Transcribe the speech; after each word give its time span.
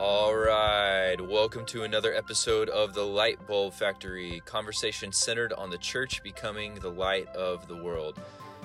All 0.00 0.34
right, 0.34 1.20
welcome 1.20 1.66
to 1.66 1.82
another 1.82 2.14
episode 2.14 2.70
of 2.70 2.94
the 2.94 3.04
Light 3.04 3.46
Bulb 3.46 3.74
Factory, 3.74 4.40
conversation 4.46 5.12
centered 5.12 5.52
on 5.52 5.68
the 5.68 5.76
church 5.76 6.22
becoming 6.22 6.76
the 6.76 6.88
light 6.88 7.28
of 7.36 7.68
the 7.68 7.76
world. 7.76 8.18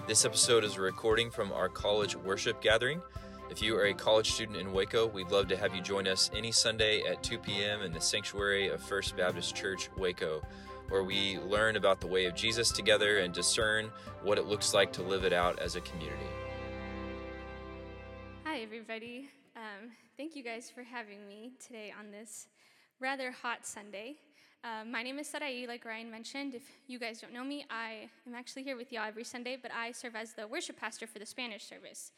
This 0.08 0.24
episode 0.24 0.63
is 0.63 0.78
a 0.78 0.81
recording 0.81 1.29
from 1.29 1.51
our 1.51 1.67
college 1.67 2.15
worship 2.15 2.62
gathering. 2.62 3.01
If 3.49 3.62
you 3.62 3.76
are 3.76 3.87
a 3.87 3.94
college 3.94 4.31
student 4.31 4.60
in 4.60 4.71
Waco, 4.71 5.08
we'd 5.08 5.29
love 5.29 5.49
to 5.49 5.58
have 5.58 5.76
you 5.76 5.81
join 5.81 6.08
us 6.08 6.31
any 6.33 6.53
Sunday 6.53 7.01
at 7.01 7.21
2 7.21 7.40
p.m. 7.40 7.81
in 7.81 7.92
the 7.92 7.99
sanctuary 7.99 8.70
of 8.70 8.81
First 8.81 9.17
Baptist 9.17 9.54
Church, 9.54 9.90
Waco, 9.97 10.42
where 10.88 11.04
we 11.04 11.38
learn 11.40 11.76
about 11.76 11.99
the 11.99 12.08
way 12.08 12.28
of 12.28 12.33
Jesus 12.33 12.72
together 12.72 13.17
and 13.17 13.33
discern 13.33 13.92
what 14.24 14.38
it 14.38 14.46
looks 14.46 14.74
like 14.74 14.94
to 14.94 15.02
live 15.04 15.26
it 15.26 15.33
out 15.33 15.60
as 15.60 15.76
a 15.76 15.81
community. 15.81 16.30
Hi, 18.45 18.59
everybody. 18.59 19.27
Um, 19.55 19.91
thank 20.18 20.36
you 20.36 20.44
guys 20.44 20.70
for 20.70 20.84
having 20.84 21.26
me 21.30 21.54
today 21.66 21.94
on 21.98 22.12
this 22.12 22.48
rather 23.00 23.32
hot 23.32 23.66
Sunday. 23.66 24.16
Uh, 24.66 24.84
my 24.84 25.02
name 25.02 25.18
is 25.18 25.28
Sarai, 25.28 25.66
like 25.66 25.86
Ryan 25.86 26.12
mentioned. 26.12 26.55
If 26.55 26.64
you 26.88 27.00
guys 27.00 27.22
don't 27.22 27.31
know 27.31 27.44
me, 27.45 27.66
I 27.70 28.09
am 28.28 28.36
actually 28.36 28.64
here 28.64 28.76
with 28.76 28.91
y'all 28.91 29.08
every 29.08 29.23
Sunday, 29.23 29.58
but 29.62 29.72
I 29.73 29.94
serve 29.94 30.14
as 30.14 30.34
the 30.34 30.45
worship 30.45 30.78
pastor 30.78 31.08
for 31.08 31.20
the 31.20 31.26
Spanish 31.26 31.64
service. 31.64 32.12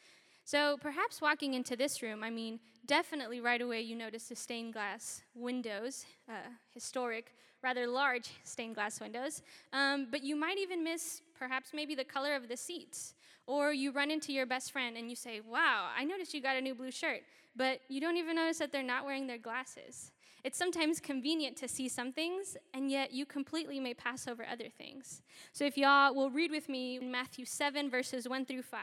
So 0.44 0.78
perhaps 0.78 1.20
walking 1.20 1.54
into 1.54 1.76
this 1.76 2.02
room, 2.02 2.24
I 2.24 2.30
mean, 2.30 2.58
definitely 2.86 3.40
right 3.40 3.60
away 3.60 3.82
you 3.82 3.94
notice 3.94 4.24
the 4.24 4.34
stained 4.34 4.72
glass 4.72 5.22
windows, 5.36 6.06
uh, 6.28 6.50
historic, 6.74 7.36
rather 7.62 7.86
large 7.86 8.30
stained 8.42 8.74
glass 8.74 9.00
windows. 9.00 9.42
Um, 9.72 10.08
but 10.10 10.24
you 10.24 10.34
might 10.34 10.58
even 10.58 10.82
miss 10.82 11.22
perhaps 11.38 11.70
maybe 11.72 11.94
the 11.94 12.04
color 12.04 12.34
of 12.34 12.48
the 12.48 12.56
seats. 12.56 13.14
Or 13.48 13.72
you 13.72 13.92
run 13.92 14.10
into 14.10 14.30
your 14.30 14.44
best 14.44 14.72
friend 14.72 14.94
and 14.98 15.08
you 15.08 15.16
say, 15.16 15.40
Wow, 15.40 15.88
I 15.96 16.04
noticed 16.04 16.34
you 16.34 16.42
got 16.42 16.56
a 16.56 16.60
new 16.60 16.74
blue 16.74 16.90
shirt. 16.90 17.22
But 17.56 17.80
you 17.88 17.98
don't 17.98 18.18
even 18.18 18.36
notice 18.36 18.58
that 18.58 18.72
they're 18.72 18.82
not 18.82 19.06
wearing 19.06 19.26
their 19.26 19.38
glasses. 19.38 20.12
It's 20.44 20.58
sometimes 20.58 21.00
convenient 21.00 21.56
to 21.56 21.66
see 21.66 21.88
some 21.88 22.12
things, 22.12 22.58
and 22.74 22.90
yet 22.90 23.12
you 23.12 23.24
completely 23.24 23.80
may 23.80 23.94
pass 23.94 24.28
over 24.28 24.44
other 24.44 24.68
things. 24.68 25.22
So 25.54 25.64
if 25.64 25.78
y'all 25.78 26.14
will 26.14 26.30
read 26.30 26.50
with 26.50 26.68
me 26.68 26.98
in 26.98 27.10
Matthew 27.10 27.46
7, 27.46 27.90
verses 27.90 28.28
1 28.28 28.44
through 28.44 28.62
5. 28.62 28.80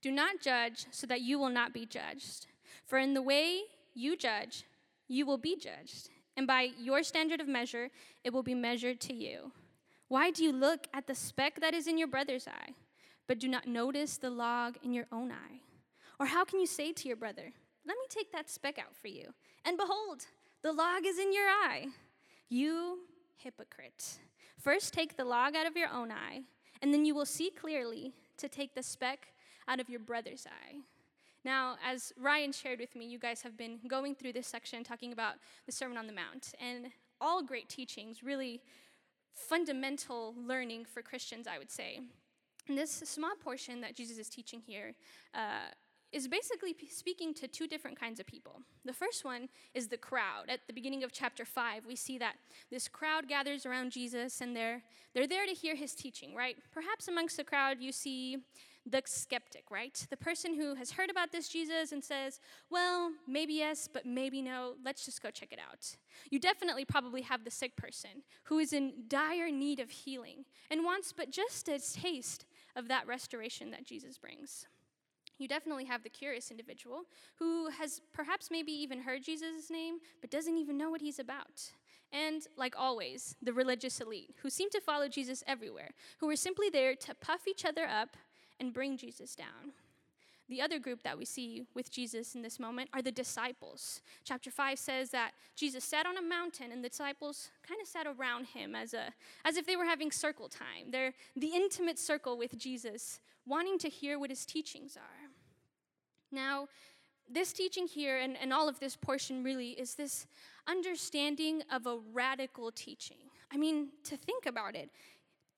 Do 0.00 0.12
not 0.12 0.40
judge 0.40 0.86
so 0.92 1.08
that 1.08 1.20
you 1.20 1.38
will 1.38 1.50
not 1.50 1.74
be 1.74 1.84
judged. 1.84 2.46
For 2.86 2.98
in 2.98 3.12
the 3.12 3.22
way 3.22 3.62
you 3.92 4.16
judge, 4.16 4.64
you 5.08 5.26
will 5.26 5.36
be 5.36 5.56
judged. 5.56 6.10
And 6.36 6.46
by 6.46 6.68
your 6.78 7.02
standard 7.02 7.40
of 7.40 7.48
measure, 7.48 7.90
it 8.22 8.32
will 8.32 8.44
be 8.44 8.54
measured 8.54 9.00
to 9.02 9.12
you. 9.12 9.50
Why 10.06 10.30
do 10.30 10.44
you 10.44 10.52
look 10.52 10.86
at 10.94 11.08
the 11.08 11.14
speck 11.16 11.60
that 11.60 11.74
is 11.74 11.88
in 11.88 11.98
your 11.98 12.08
brother's 12.08 12.46
eye? 12.46 12.74
But 13.28 13.38
do 13.38 13.46
not 13.46 13.68
notice 13.68 14.16
the 14.16 14.30
log 14.30 14.76
in 14.82 14.92
your 14.92 15.06
own 15.12 15.30
eye? 15.30 15.60
Or 16.18 16.26
how 16.26 16.44
can 16.44 16.58
you 16.58 16.66
say 16.66 16.92
to 16.92 17.06
your 17.06 17.16
brother, 17.16 17.52
Let 17.86 17.96
me 17.96 18.06
take 18.08 18.32
that 18.32 18.50
speck 18.50 18.78
out 18.78 18.96
for 18.96 19.08
you, 19.08 19.32
and 19.64 19.76
behold, 19.76 20.26
the 20.62 20.72
log 20.72 21.06
is 21.06 21.18
in 21.18 21.32
your 21.32 21.46
eye? 21.46 21.86
You 22.48 23.00
hypocrite. 23.36 24.18
First 24.58 24.92
take 24.92 25.16
the 25.16 25.24
log 25.24 25.54
out 25.54 25.66
of 25.66 25.76
your 25.76 25.90
own 25.90 26.10
eye, 26.10 26.42
and 26.82 26.92
then 26.92 27.04
you 27.04 27.14
will 27.14 27.26
see 27.26 27.50
clearly 27.50 28.14
to 28.38 28.48
take 28.48 28.74
the 28.74 28.82
speck 28.82 29.28
out 29.68 29.78
of 29.78 29.88
your 29.88 30.00
brother's 30.00 30.46
eye. 30.46 30.78
Now, 31.44 31.76
as 31.86 32.12
Ryan 32.20 32.52
shared 32.52 32.80
with 32.80 32.96
me, 32.96 33.06
you 33.06 33.18
guys 33.18 33.42
have 33.42 33.56
been 33.56 33.78
going 33.86 34.14
through 34.14 34.32
this 34.32 34.46
section 34.46 34.82
talking 34.82 35.12
about 35.12 35.34
the 35.66 35.72
Sermon 35.72 35.96
on 35.96 36.06
the 36.06 36.12
Mount, 36.12 36.54
and 36.60 36.86
all 37.20 37.42
great 37.42 37.68
teachings, 37.68 38.22
really 38.22 38.60
fundamental 39.32 40.34
learning 40.36 40.84
for 40.84 41.00
Christians, 41.00 41.46
I 41.46 41.58
would 41.58 41.70
say. 41.70 42.00
And 42.68 42.76
this 42.76 42.90
small 42.90 43.34
portion 43.42 43.80
that 43.80 43.96
Jesus 43.96 44.18
is 44.18 44.28
teaching 44.28 44.60
here 44.60 44.94
uh, 45.34 45.70
is 46.12 46.26
basically 46.26 46.74
speaking 46.90 47.34
to 47.34 47.46
two 47.46 47.66
different 47.66 47.98
kinds 47.98 48.18
of 48.18 48.26
people. 48.26 48.62
The 48.84 48.92
first 48.92 49.24
one 49.24 49.48
is 49.74 49.88
the 49.88 49.98
crowd. 49.98 50.44
At 50.48 50.60
the 50.66 50.72
beginning 50.72 51.04
of 51.04 51.12
chapter 51.12 51.44
5, 51.44 51.84
we 51.86 51.96
see 51.96 52.18
that 52.18 52.36
this 52.70 52.88
crowd 52.88 53.28
gathers 53.28 53.66
around 53.66 53.92
Jesus 53.92 54.40
and 54.40 54.56
they're, 54.56 54.82
they're 55.14 55.26
there 55.26 55.46
to 55.46 55.52
hear 55.52 55.74
his 55.74 55.94
teaching, 55.94 56.34
right? 56.34 56.56
Perhaps 56.72 57.08
amongst 57.08 57.36
the 57.36 57.44
crowd, 57.44 57.78
you 57.80 57.92
see 57.92 58.38
the 58.90 59.02
skeptic, 59.04 59.64
right? 59.70 60.06
The 60.08 60.16
person 60.16 60.54
who 60.54 60.74
has 60.74 60.92
heard 60.92 61.10
about 61.10 61.30
this 61.30 61.48
Jesus 61.48 61.92
and 61.92 62.02
says, 62.02 62.40
well, 62.70 63.12
maybe 63.26 63.54
yes, 63.54 63.88
but 63.92 64.06
maybe 64.06 64.40
no. 64.40 64.74
Let's 64.82 65.04
just 65.04 65.22
go 65.22 65.30
check 65.30 65.52
it 65.52 65.58
out. 65.58 65.96
You 66.30 66.38
definitely 66.38 66.86
probably 66.86 67.22
have 67.22 67.44
the 67.44 67.50
sick 67.50 67.76
person 67.76 68.22
who 68.44 68.58
is 68.58 68.72
in 68.72 68.92
dire 69.08 69.50
need 69.50 69.80
of 69.80 69.90
healing 69.90 70.46
and 70.70 70.84
wants 70.84 71.12
but 71.12 71.30
just 71.30 71.68
a 71.68 71.78
taste 71.78 72.46
of 72.78 72.88
that 72.88 73.06
restoration 73.06 73.70
that 73.72 73.84
Jesus 73.84 74.16
brings. 74.16 74.66
You 75.38 75.48
definitely 75.48 75.84
have 75.84 76.02
the 76.02 76.08
curious 76.08 76.50
individual 76.50 77.02
who 77.38 77.68
has 77.68 78.00
perhaps 78.12 78.50
maybe 78.50 78.72
even 78.72 79.02
heard 79.02 79.22
Jesus' 79.22 79.70
name, 79.70 79.98
but 80.20 80.30
doesn't 80.30 80.56
even 80.56 80.78
know 80.78 80.90
what 80.90 81.00
he's 81.00 81.18
about. 81.18 81.72
And, 82.12 82.42
like 82.56 82.74
always, 82.76 83.36
the 83.42 83.52
religious 83.52 84.00
elite 84.00 84.34
who 84.42 84.50
seem 84.50 84.70
to 84.70 84.80
follow 84.80 85.08
Jesus 85.08 85.44
everywhere, 85.46 85.90
who 86.20 86.30
are 86.30 86.36
simply 86.36 86.70
there 86.70 86.94
to 86.94 87.14
puff 87.14 87.46
each 87.46 87.64
other 87.64 87.84
up 87.84 88.16
and 88.58 88.72
bring 88.72 88.96
Jesus 88.96 89.34
down. 89.34 89.72
The 90.48 90.62
other 90.62 90.78
group 90.78 91.02
that 91.02 91.18
we 91.18 91.26
see 91.26 91.64
with 91.74 91.90
Jesus 91.90 92.34
in 92.34 92.40
this 92.40 92.58
moment 92.58 92.88
are 92.94 93.02
the 93.02 93.12
disciples. 93.12 94.00
Chapter 94.24 94.50
5 94.50 94.78
says 94.78 95.10
that 95.10 95.32
Jesus 95.54 95.84
sat 95.84 96.06
on 96.06 96.16
a 96.16 96.22
mountain 96.22 96.72
and 96.72 96.82
the 96.82 96.88
disciples 96.88 97.50
kind 97.66 97.80
of 97.82 97.86
sat 97.86 98.06
around 98.06 98.46
him 98.46 98.74
as, 98.74 98.94
a, 98.94 99.12
as 99.44 99.56
if 99.56 99.66
they 99.66 99.76
were 99.76 99.84
having 99.84 100.10
circle 100.10 100.48
time. 100.48 100.90
They're 100.90 101.12
the 101.36 101.48
intimate 101.48 101.98
circle 101.98 102.38
with 102.38 102.58
Jesus, 102.58 103.20
wanting 103.46 103.78
to 103.80 103.88
hear 103.88 104.18
what 104.18 104.30
his 104.30 104.46
teachings 104.46 104.96
are. 104.96 105.28
Now, 106.32 106.68
this 107.30 107.52
teaching 107.52 107.86
here 107.86 108.18
and, 108.18 108.36
and 108.40 108.52
all 108.52 108.68
of 108.68 108.80
this 108.80 108.96
portion 108.96 109.44
really 109.44 109.70
is 109.70 109.94
this 109.94 110.26
understanding 110.66 111.62
of 111.70 111.86
a 111.86 111.98
radical 112.12 112.70
teaching. 112.70 113.18
I 113.52 113.56
mean, 113.56 113.88
to 114.04 114.16
think 114.16 114.46
about 114.46 114.74
it, 114.74 114.90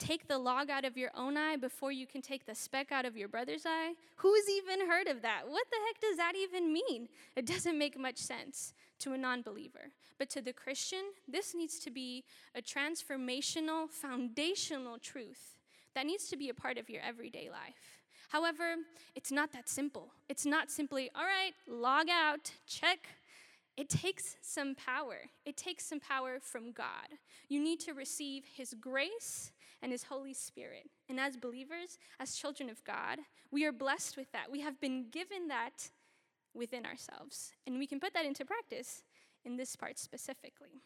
take 0.01 0.27
the 0.27 0.39
log 0.39 0.71
out 0.71 0.85
of 0.85 0.97
your 0.97 1.11
own 1.15 1.37
eye 1.37 1.57
before 1.57 1.93
you 1.93 2.07
can 2.07 2.23
take 2.23 2.47
the 2.47 2.55
speck 2.55 2.91
out 2.91 3.05
of 3.05 3.17
your 3.17 3.29
brother's 3.29 3.65
eye? 3.65 3.93
Who's 4.17 4.49
even 4.49 4.89
heard 4.89 5.07
of 5.07 5.23
that? 5.23 5.43
What 5.47 5.67
the 5.71 5.77
heck 5.87 6.01
does 6.01 6.17
that 6.17 6.33
even 6.37 6.73
mean? 6.73 7.09
It 7.37 7.47
doesn't 7.47 7.79
make 7.79 7.99
much 7.99 8.17
sense 8.17 8.73
to 9.01 9.13
a 9.13 9.19
non 9.19 9.43
believer. 9.43 9.93
But 10.19 10.31
to 10.31 10.43
the 10.43 10.53
Christian, 10.53 11.13
this 11.29 11.55
needs 11.55 11.79
to 11.81 11.91
be 11.91 12.25
a 12.55 12.61
transformational, 12.61 13.89
foundational 13.89 14.99
truth 14.99 15.59
that 15.95 16.07
needs 16.07 16.29
to 16.29 16.37
be 16.37 16.49
a 16.49 16.55
part 16.55 16.79
of 16.79 16.91
your 16.91 17.03
everyday 17.03 17.49
life. 17.51 18.03
However, 18.31 18.77
it's 19.15 19.33
not 19.33 19.53
that 19.53 19.69
simple. 19.69 20.09
It's 20.29 20.47
not 20.47 20.71
simply, 20.71 21.11
all 21.15 21.25
right, 21.25 21.53
log 21.67 22.09
out, 22.09 22.53
check, 22.67 23.09
it 23.77 23.89
takes 23.89 24.37
some 24.43 24.75
power. 24.75 25.17
It 25.47 25.57
takes 25.57 25.87
some 25.87 26.01
power 26.01 26.39
from 26.39 26.73
God. 26.73 27.09
You 27.49 27.61
need 27.63 27.81
to 27.81 27.95
receive 27.95 28.45
His 28.55 28.75
grace 28.79 29.53
and 29.83 29.93
His 29.93 30.05
Holy 30.05 30.35
Spirit. 30.35 30.91
And 31.09 31.19
as 31.19 31.37
believers, 31.37 31.99
as 32.19 32.35
children 32.35 32.69
of 32.69 32.83
God, 32.85 33.19
we 33.51 33.65
are 33.65 33.73
blessed 33.73 34.17
with 34.17 34.31
that. 34.33 34.51
We 34.51 34.61
have 34.61 34.81
been 34.81 35.07
given 35.11 35.49
that 35.49 35.91
within 36.55 36.85
ourselves. 36.87 37.53
And 37.67 37.79
we 37.79 37.87
can 37.87 38.01
put 38.01 38.15
that 38.15 38.27
into 38.27 38.45
practice 38.45 39.03
in 39.45 39.57
this 39.57 39.77
part 39.77 39.99
specifically. 39.99 40.83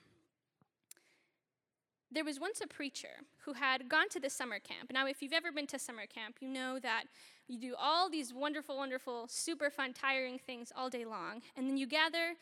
There 2.11 2.25
was 2.25 2.39
once 2.39 2.61
a 2.61 2.69
preacher 2.69 3.09
who 3.45 3.55
had 3.55 3.89
gone 3.89 4.09
to 4.11 4.21
the 4.21 4.31
summer 4.31 4.61
camp. 4.61 4.93
Now, 4.93 5.09
if 5.09 5.21
you've 5.21 5.33
ever 5.33 5.51
been 5.51 5.67
to 5.69 5.79
summer 5.81 6.07
camp, 6.07 6.37
you 6.41 6.49
know 6.49 6.79
that 6.79 7.05
you 7.49 7.59
do 7.59 7.75
all 7.77 8.09
these 8.09 8.33
wonderful, 8.33 8.77
wonderful, 8.77 9.27
super 9.29 9.69
fun, 9.69 9.93
tiring 9.93 10.39
things 10.39 10.73
all 10.77 10.89
day 10.89 11.05
long. 11.05 11.43
And 11.57 11.69
then 11.69 11.77
you 11.77 11.89
gather 11.89 12.35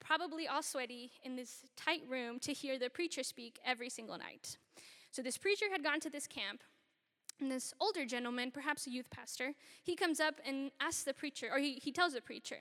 probably 0.00 0.48
all 0.48 0.62
sweaty, 0.62 1.10
in 1.24 1.36
this 1.36 1.64
tight 1.76 2.02
room 2.08 2.38
to 2.40 2.52
hear 2.52 2.78
the 2.78 2.88
preacher 2.88 3.22
speak 3.22 3.58
every 3.64 3.90
single 3.90 4.16
night. 4.16 4.56
So 5.18 5.22
this 5.22 5.36
preacher 5.36 5.64
had 5.72 5.82
gone 5.82 5.98
to 6.02 6.10
this 6.10 6.28
camp, 6.28 6.62
and 7.40 7.50
this 7.50 7.74
older 7.80 8.06
gentleman, 8.06 8.52
perhaps 8.52 8.86
a 8.86 8.90
youth 8.90 9.10
pastor, 9.10 9.52
he 9.82 9.96
comes 9.96 10.20
up 10.20 10.36
and 10.46 10.70
asks 10.80 11.02
the 11.02 11.12
preacher, 11.12 11.48
or 11.52 11.58
he, 11.58 11.72
he 11.82 11.90
tells 11.90 12.12
the 12.12 12.20
preacher, 12.20 12.58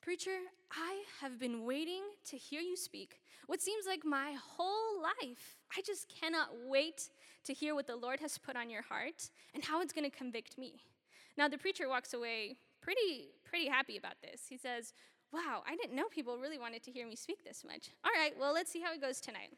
Preacher, 0.00 0.38
I 0.70 1.02
have 1.20 1.40
been 1.40 1.64
waiting 1.64 2.02
to 2.26 2.36
hear 2.36 2.60
you 2.60 2.76
speak 2.76 3.18
what 3.48 3.60
seems 3.60 3.86
like 3.88 4.04
my 4.04 4.36
whole 4.40 5.02
life. 5.02 5.56
I 5.76 5.82
just 5.82 6.08
cannot 6.08 6.50
wait 6.68 7.08
to 7.42 7.52
hear 7.52 7.74
what 7.74 7.88
the 7.88 7.96
Lord 7.96 8.20
has 8.20 8.38
put 8.38 8.54
on 8.54 8.70
your 8.70 8.82
heart 8.82 9.28
and 9.52 9.64
how 9.64 9.82
it's 9.82 9.92
going 9.92 10.08
to 10.08 10.16
convict 10.16 10.56
me. 10.56 10.82
Now, 11.36 11.48
the 11.48 11.58
preacher 11.58 11.88
walks 11.88 12.14
away 12.14 12.58
pretty, 12.80 13.30
pretty 13.42 13.66
happy 13.66 13.96
about 13.96 14.22
this. 14.22 14.42
He 14.48 14.56
says, 14.56 14.92
wow, 15.32 15.64
I 15.68 15.74
didn't 15.74 15.96
know 15.96 16.06
people 16.08 16.38
really 16.38 16.58
wanted 16.60 16.84
to 16.84 16.92
hear 16.92 17.08
me 17.08 17.16
speak 17.16 17.42
this 17.42 17.64
much. 17.64 17.90
All 18.04 18.12
right, 18.16 18.34
well, 18.38 18.54
let's 18.54 18.70
see 18.70 18.80
how 18.80 18.94
it 18.94 19.00
goes 19.00 19.20
tonight. 19.20 19.50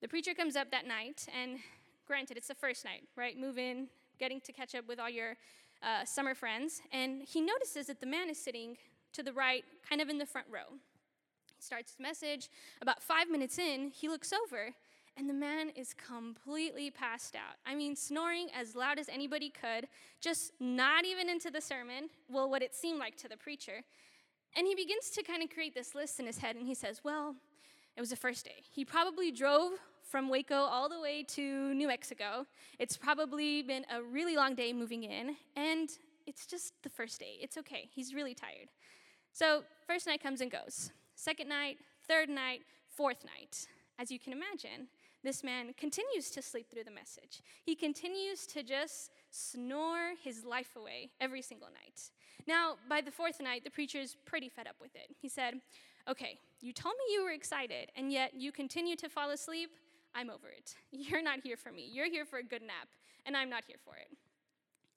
The 0.00 0.06
preacher 0.06 0.32
comes 0.32 0.54
up 0.54 0.70
that 0.70 0.86
night, 0.86 1.26
and 1.36 1.58
granted, 2.06 2.36
it's 2.36 2.46
the 2.46 2.54
first 2.54 2.84
night, 2.84 3.02
right? 3.16 3.36
Move 3.36 3.58
in, 3.58 3.88
getting 4.20 4.40
to 4.42 4.52
catch 4.52 4.76
up 4.76 4.86
with 4.86 5.00
all 5.00 5.10
your 5.10 5.36
uh, 5.82 6.04
summer 6.04 6.36
friends, 6.36 6.80
and 6.92 7.22
he 7.22 7.40
notices 7.40 7.88
that 7.88 8.00
the 8.00 8.06
man 8.06 8.30
is 8.30 8.38
sitting 8.38 8.76
to 9.12 9.24
the 9.24 9.32
right, 9.32 9.64
kind 9.88 10.00
of 10.00 10.08
in 10.08 10.18
the 10.18 10.26
front 10.26 10.46
row. 10.48 10.78
He 11.56 11.62
starts 11.62 11.90
his 11.90 11.98
message. 11.98 12.48
About 12.80 13.02
five 13.02 13.28
minutes 13.28 13.58
in, 13.58 13.90
he 13.90 14.08
looks 14.08 14.32
over, 14.32 14.72
and 15.16 15.28
the 15.28 15.34
man 15.34 15.70
is 15.70 15.94
completely 15.94 16.92
passed 16.92 17.34
out. 17.34 17.56
I 17.66 17.74
mean, 17.74 17.96
snoring 17.96 18.50
as 18.56 18.76
loud 18.76 19.00
as 19.00 19.08
anybody 19.08 19.50
could, 19.50 19.88
just 20.20 20.52
not 20.60 21.06
even 21.06 21.28
into 21.28 21.50
the 21.50 21.60
sermon, 21.60 22.08
well, 22.28 22.48
what 22.48 22.62
it 22.62 22.72
seemed 22.72 23.00
like 23.00 23.16
to 23.16 23.28
the 23.28 23.36
preacher. 23.36 23.82
And 24.54 24.64
he 24.64 24.76
begins 24.76 25.10
to 25.10 25.24
kind 25.24 25.42
of 25.42 25.50
create 25.50 25.74
this 25.74 25.96
list 25.96 26.20
in 26.20 26.26
his 26.26 26.38
head, 26.38 26.54
and 26.54 26.68
he 26.68 26.74
says, 26.74 27.00
Well, 27.02 27.34
it 27.96 28.00
was 28.00 28.10
the 28.10 28.16
first 28.16 28.44
day. 28.44 28.62
He 28.70 28.84
probably 28.84 29.32
drove 29.32 29.72
from 30.08 30.28
Waco 30.28 30.54
all 30.54 30.88
the 30.88 31.00
way 31.00 31.22
to 31.22 31.74
New 31.74 31.88
Mexico. 31.88 32.46
It's 32.78 32.96
probably 32.96 33.62
been 33.62 33.84
a 33.94 34.02
really 34.02 34.36
long 34.36 34.54
day 34.54 34.72
moving 34.72 35.04
in, 35.04 35.36
and 35.54 35.90
it's 36.26 36.46
just 36.46 36.72
the 36.82 36.88
first 36.88 37.20
day. 37.20 37.36
It's 37.40 37.58
okay. 37.58 37.88
He's 37.94 38.14
really 38.14 38.34
tired. 38.34 38.68
So, 39.32 39.62
first 39.86 40.06
night 40.06 40.22
comes 40.22 40.40
and 40.40 40.50
goes. 40.50 40.90
Second 41.14 41.48
night, 41.48 41.76
third 42.06 42.28
night, 42.28 42.62
fourth 42.88 43.24
night. 43.24 43.66
As 43.98 44.10
you 44.10 44.18
can 44.18 44.32
imagine, 44.32 44.88
this 45.22 45.44
man 45.44 45.74
continues 45.76 46.30
to 46.30 46.42
sleep 46.42 46.70
through 46.70 46.84
the 46.84 46.90
message. 46.90 47.42
He 47.64 47.74
continues 47.74 48.46
to 48.48 48.62
just 48.62 49.10
snore 49.30 50.12
his 50.22 50.44
life 50.44 50.76
away 50.76 51.10
every 51.20 51.42
single 51.42 51.68
night. 51.68 52.10
Now, 52.46 52.76
by 52.88 53.00
the 53.02 53.10
fourth 53.10 53.40
night, 53.40 53.64
the 53.64 53.70
preacher's 53.70 54.16
pretty 54.24 54.48
fed 54.48 54.66
up 54.66 54.76
with 54.80 54.94
it. 54.94 55.14
He 55.20 55.28
said, 55.28 55.54
Okay, 56.08 56.38
you 56.60 56.72
told 56.72 56.94
me 56.94 57.14
you 57.14 57.24
were 57.24 57.32
excited, 57.32 57.90
and 57.94 58.10
yet 58.10 58.32
you 58.34 58.50
continue 58.52 58.96
to 58.96 59.10
fall 59.10 59.30
asleep. 59.30 59.70
I'm 60.18 60.30
over 60.30 60.48
it. 60.48 60.74
You're 60.90 61.22
not 61.22 61.40
here 61.44 61.56
for 61.56 61.70
me. 61.70 61.88
You're 61.92 62.10
here 62.10 62.24
for 62.24 62.40
a 62.40 62.42
good 62.42 62.62
nap, 62.62 62.88
and 63.24 63.36
I'm 63.36 63.48
not 63.48 63.64
here 63.66 63.76
for 63.84 63.94
it. 63.94 64.08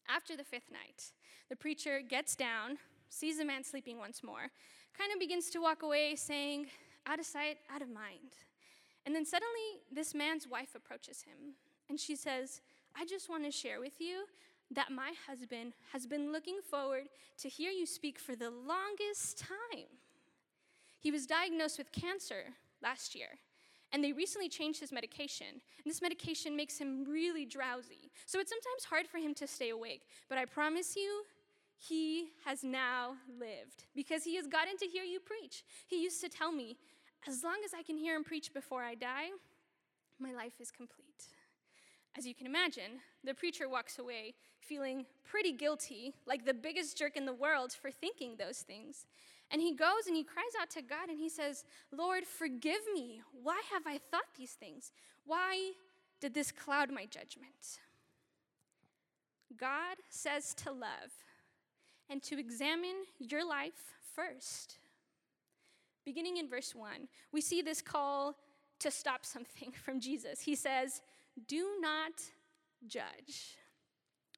After 0.10 0.36
the 0.36 0.44
fifth 0.44 0.72
night, 0.72 1.12
the 1.48 1.56
preacher 1.56 2.02
gets 2.02 2.36
down, 2.36 2.80
sees 3.10 3.38
the 3.38 3.46
man 3.46 3.64
sleeping 3.64 4.00
once 4.00 4.24
more, 4.24 4.50
kind 4.98 5.14
of 5.14 5.20
begins 5.20 5.52
to 5.52 5.62
walk 5.62 5.84
away, 5.84 6.16
saying, 6.16 6.66
Out 7.06 7.20
of 7.20 7.26
sight, 7.26 7.58
out 7.74 7.84
of 7.84 7.90
mind. 7.90 8.34
And 9.06 9.14
then 9.14 9.26
suddenly, 9.26 9.84
this 9.92 10.16
man's 10.16 10.48
wife 10.48 10.74
approaches 10.76 11.22
him, 11.22 11.54
and 11.88 12.00
she 12.00 12.16
says, 12.16 12.62
I 13.00 13.06
just 13.06 13.30
want 13.30 13.46
to 13.46 13.52
share 13.52 13.80
with 13.80 14.02
you 14.02 14.26
that 14.72 14.92
my 14.92 15.12
husband 15.28 15.74
has 15.94 16.08
been 16.08 16.32
looking 16.32 16.62
forward 16.68 17.04
to 17.42 17.50
hear 17.50 17.70
you 17.70 17.86
speak 17.86 18.18
for 18.18 18.36
the 18.36 18.50
longest 18.50 19.38
time. 19.38 19.86
He 21.00 21.12
was 21.12 21.28
diagnosed 21.28 21.78
with 21.78 21.92
cancer 21.92 22.46
last 22.82 23.14
year, 23.14 23.40
and 23.94 24.04
they 24.04 24.14
recently 24.14 24.50
changed 24.50 24.80
his 24.80 24.92
medication. 24.92 25.48
And 25.50 25.92
this 25.92 26.02
medication 26.02 26.56
makes 26.56 26.78
him 26.78 27.06
really 27.08 27.46
drowsy. 27.46 28.12
So 28.26 28.40
it's 28.40 28.52
sometimes 28.52 28.86
hard 28.90 29.08
for 29.08 29.18
him 29.18 29.34
to 29.36 29.48
stay 29.48 29.70
awake. 29.70 30.08
But 30.30 30.38
I 30.38 30.46
promise 30.46 30.96
you, 30.96 31.24
he 31.78 32.30
has 32.46 32.64
now 32.64 33.16
lived 33.40 33.86
because 33.96 34.24
he 34.24 34.36
has 34.36 34.48
gotten 34.48 34.78
to 34.78 34.86
hear 34.86 35.04
you 35.04 35.20
preach. 35.20 35.64
He 35.88 36.04
used 36.04 36.22
to 36.22 36.30
tell 36.30 36.52
me, 36.52 36.78
as 37.28 37.44
long 37.44 37.58
as 37.66 37.74
I 37.74 37.84
can 37.84 37.98
hear 37.98 38.16
him 38.16 38.24
preach 38.24 38.54
before 38.54 38.84
I 38.84 38.96
die, 38.96 39.30
my 40.20 40.34
life 40.34 40.54
is 40.60 40.72
complete. 40.72 41.26
As 42.18 42.28
you 42.28 42.36
can 42.36 42.46
imagine, 42.46 43.00
the 43.24 43.34
preacher 43.34 43.70
walks 43.70 43.98
away 43.98 44.36
feeling 44.60 45.06
pretty 45.24 45.52
guilty, 45.52 46.14
like 46.26 46.46
the 46.46 46.54
biggest 46.54 46.98
jerk 46.98 47.18
in 47.18 47.26
the 47.26 47.34
world 47.34 47.72
for 47.72 47.90
thinking 47.90 48.36
those 48.38 48.60
things. 48.60 49.06
And 49.52 49.62
he 49.62 49.74
goes 49.74 50.08
and 50.08 50.16
he 50.16 50.24
cries 50.24 50.54
out 50.60 50.70
to 50.72 50.82
God 50.82 51.10
and 51.10 51.18
he 51.18 51.30
says, 51.30 51.66
Lord, 51.92 52.26
forgive 52.26 52.82
me. 52.94 53.22
Why 53.44 53.62
have 53.74 53.84
I 53.86 53.98
thought 53.98 54.24
these 54.38 54.54
things? 54.54 54.92
Why 55.26 55.74
did 56.22 56.34
this 56.34 56.52
cloud 56.52 56.90
my 56.90 57.06
judgment? 57.06 57.80
God 59.58 59.98
says 60.10 60.54
to 60.56 60.72
love 60.72 61.12
and 62.10 62.24
to 62.24 62.40
examine 62.40 63.04
your 63.20 63.46
life 63.46 63.96
first. 64.16 64.78
Beginning 66.06 66.38
in 66.38 66.50
verse 66.50 66.74
1, 66.74 67.08
we 67.32 67.42
see 67.42 67.62
this 67.62 67.82
call 67.82 68.36
to 68.80 68.90
stop 68.90 69.26
something 69.26 69.72
from 69.84 70.00
Jesus. 70.00 70.42
He 70.42 70.56
says, 70.56 71.02
Do 71.48 71.78
not 71.80 72.14
judge. 72.88 73.58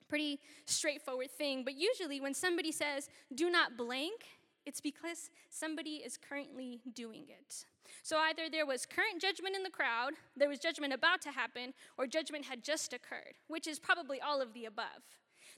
Pretty 0.10 0.40
straightforward 0.66 1.32
thing, 1.32 1.64
but 1.64 1.76
usually 1.76 2.20
when 2.20 2.34
somebody 2.34 2.72
says, 2.72 3.10
Do 3.34 3.50
not 3.50 3.78
blank, 3.78 4.26
it's 4.66 4.82
because 4.82 5.30
somebody 5.50 5.96
is 5.98 6.18
currently 6.18 6.82
doing 6.94 7.26
it. 7.30 7.66
So 8.02 8.18
either 8.18 8.44
there 8.52 8.66
was 8.66 8.86
current 8.86 9.22
judgment 9.22 9.56
in 9.56 9.64
the 9.64 9.70
crowd, 9.70 10.14
there 10.36 10.50
was 10.50 10.60
judgment 10.60 10.94
about 10.94 11.22
to 11.24 11.32
happen, 11.32 11.74
or 11.98 12.08
judgment 12.08 12.46
had 12.46 12.64
just 12.64 12.94
occurred, 12.94 13.36
which 13.48 13.68
is 13.68 13.80
probably 13.80 14.20
all 14.22 14.42
of 14.42 14.54
the 14.54 14.66
above. 14.66 15.04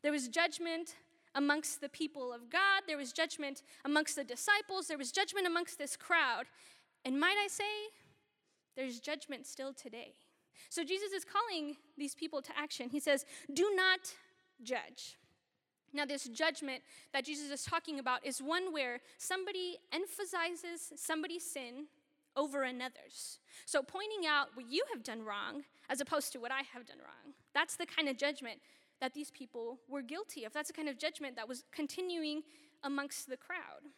There 0.01 0.11
was 0.11 0.27
judgment 0.27 0.95
amongst 1.35 1.81
the 1.81 1.89
people 1.89 2.33
of 2.33 2.49
God, 2.49 2.83
there 2.87 2.97
was 2.97 3.11
judgment 3.11 3.63
amongst 3.83 4.15
the 4.15 4.23
disciples, 4.23 4.87
there 4.87 4.97
was 4.97 5.11
judgment 5.11 5.47
amongst 5.47 5.77
this 5.77 5.95
crowd. 5.95 6.45
And 7.03 7.19
might 7.19 7.35
I 7.43 7.47
say, 7.47 7.63
there's 8.75 8.99
judgment 8.99 9.45
still 9.45 9.73
today. 9.73 10.13
So 10.69 10.83
Jesus 10.83 11.11
is 11.11 11.25
calling 11.25 11.77
these 11.97 12.15
people 12.15 12.41
to 12.41 12.51
action. 12.57 12.89
He 12.89 12.99
says, 12.99 13.25
Do 13.53 13.71
not 13.75 14.13
judge. 14.63 15.17
Now, 15.95 16.05
this 16.05 16.25
judgment 16.25 16.83
that 17.13 17.25
Jesus 17.25 17.49
is 17.49 17.63
talking 17.63 17.99
about 17.99 18.25
is 18.25 18.41
one 18.41 18.73
where 18.73 18.99
somebody 19.17 19.77
emphasizes 19.93 20.91
somebody's 20.97 21.49
sin 21.49 21.85
over 22.35 22.63
another's. 22.63 23.39
So, 23.65 23.81
pointing 23.81 24.27
out 24.27 24.47
what 24.55 24.69
you 24.69 24.83
have 24.93 25.03
done 25.03 25.23
wrong 25.23 25.63
as 25.89 26.01
opposed 26.01 26.33
to 26.33 26.39
what 26.39 26.51
I 26.51 26.63
have 26.73 26.85
done 26.85 26.97
wrong. 26.97 27.33
That's 27.53 27.77
the 27.77 27.85
kind 27.85 28.09
of 28.09 28.17
judgment 28.17 28.59
that 28.99 29.13
these 29.13 29.31
people 29.31 29.79
were 29.87 30.01
guilty 30.01 30.43
of. 30.43 30.53
That's 30.53 30.67
the 30.67 30.73
kind 30.73 30.89
of 30.89 30.97
judgment 30.97 31.35
that 31.37 31.47
was 31.47 31.63
continuing 31.71 32.43
amongst 32.83 33.29
the 33.29 33.37
crowd. 33.37 33.89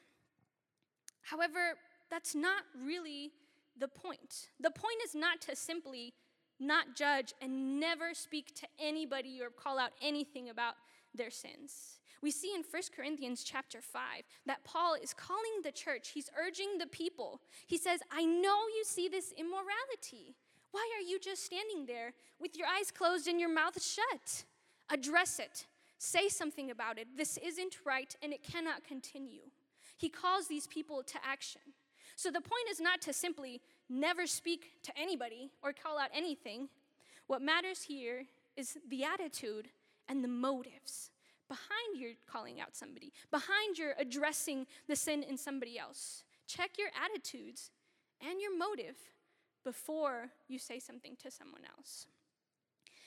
However, 1.24 1.78
that's 2.10 2.36
not 2.36 2.64
really 2.80 3.32
the 3.78 3.88
point. 3.88 4.50
The 4.60 4.72
point 4.72 4.98
is 5.04 5.14
not 5.16 5.42
to 5.42 5.56
simply 5.56 6.14
not 6.60 6.96
judge 6.96 7.34
and 7.42 7.80
never 7.80 8.14
speak 8.14 8.56
to 8.56 8.68
anybody 8.80 9.40
or 9.42 9.50
call 9.50 9.78
out 9.78 9.92
anything 10.02 10.50
about 10.50 10.76
their 11.18 11.32
sins. 11.32 12.00
We 12.22 12.32
see 12.32 12.54
in 12.56 12.64
1 12.70 12.82
Corinthians 12.96 13.44
chapter 13.44 13.82
5 13.82 14.02
that 14.48 14.64
Paul 14.64 14.96
is 15.02 15.14
calling 15.14 15.62
the 15.64 15.72
church, 15.72 16.10
he's 16.10 16.30
urging 16.38 16.78
the 16.78 16.88
people. 16.88 17.42
He 17.68 17.78
says, 17.78 18.00
I 18.12 18.26
know 18.26 18.68
you 18.76 18.84
see 18.84 19.08
this 19.08 19.34
immorality. 19.38 20.36
Why 20.72 20.90
are 20.98 21.08
you 21.08 21.20
just 21.20 21.44
standing 21.44 21.86
there 21.86 22.14
with 22.40 22.58
your 22.58 22.68
eyes 22.68 22.92
closed 22.92 23.28
and 23.28 23.40
your 23.40 23.54
mouth 23.54 23.82
shut? 23.82 24.46
Address 24.90 25.40
it. 25.40 25.66
Say 26.00 26.30
something 26.30 26.72
about 26.72 26.98
it. 26.98 27.08
This 27.16 27.38
isn't 27.38 27.80
right 27.86 28.16
and 28.22 28.34
it 28.34 28.44
cannot 28.44 28.84
continue. 28.84 29.42
He 29.98 30.10
calls 30.10 30.48
these 30.48 30.68
people 30.68 31.04
to 31.04 31.18
action. 31.26 31.62
So 32.16 32.30
the 32.30 32.42
point 32.42 32.70
is 32.70 32.80
not 32.80 33.02
to 33.02 33.14
simply 33.14 33.62
never 33.90 34.26
speak 34.28 34.82
to 34.84 34.92
anybody 34.98 35.52
or 35.62 35.74
call 35.74 36.00
out 36.00 36.10
anything. 36.14 36.70
What 37.28 37.42
matters 37.42 37.84
here 37.84 38.26
is 38.56 38.78
the 38.90 39.04
attitude 39.04 39.70
and 40.08 40.24
the 40.24 40.28
motives 40.28 41.12
behind 41.48 41.98
your 41.98 42.12
calling 42.30 42.60
out 42.60 42.76
somebody, 42.76 43.14
behind 43.32 43.78
your 43.78 43.94
addressing 43.98 44.68
the 44.88 44.96
sin 44.96 45.24
in 45.24 45.38
somebody 45.38 45.80
else. 45.80 46.24
Check 46.48 46.72
your 46.78 46.90
attitudes 47.04 47.72
and 48.22 48.42
your 48.42 48.58
motive 48.58 48.98
before 49.64 50.30
you 50.48 50.60
say 50.60 50.80
something 50.80 51.16
to 51.22 51.32
someone 51.32 51.64
else. 51.78 52.08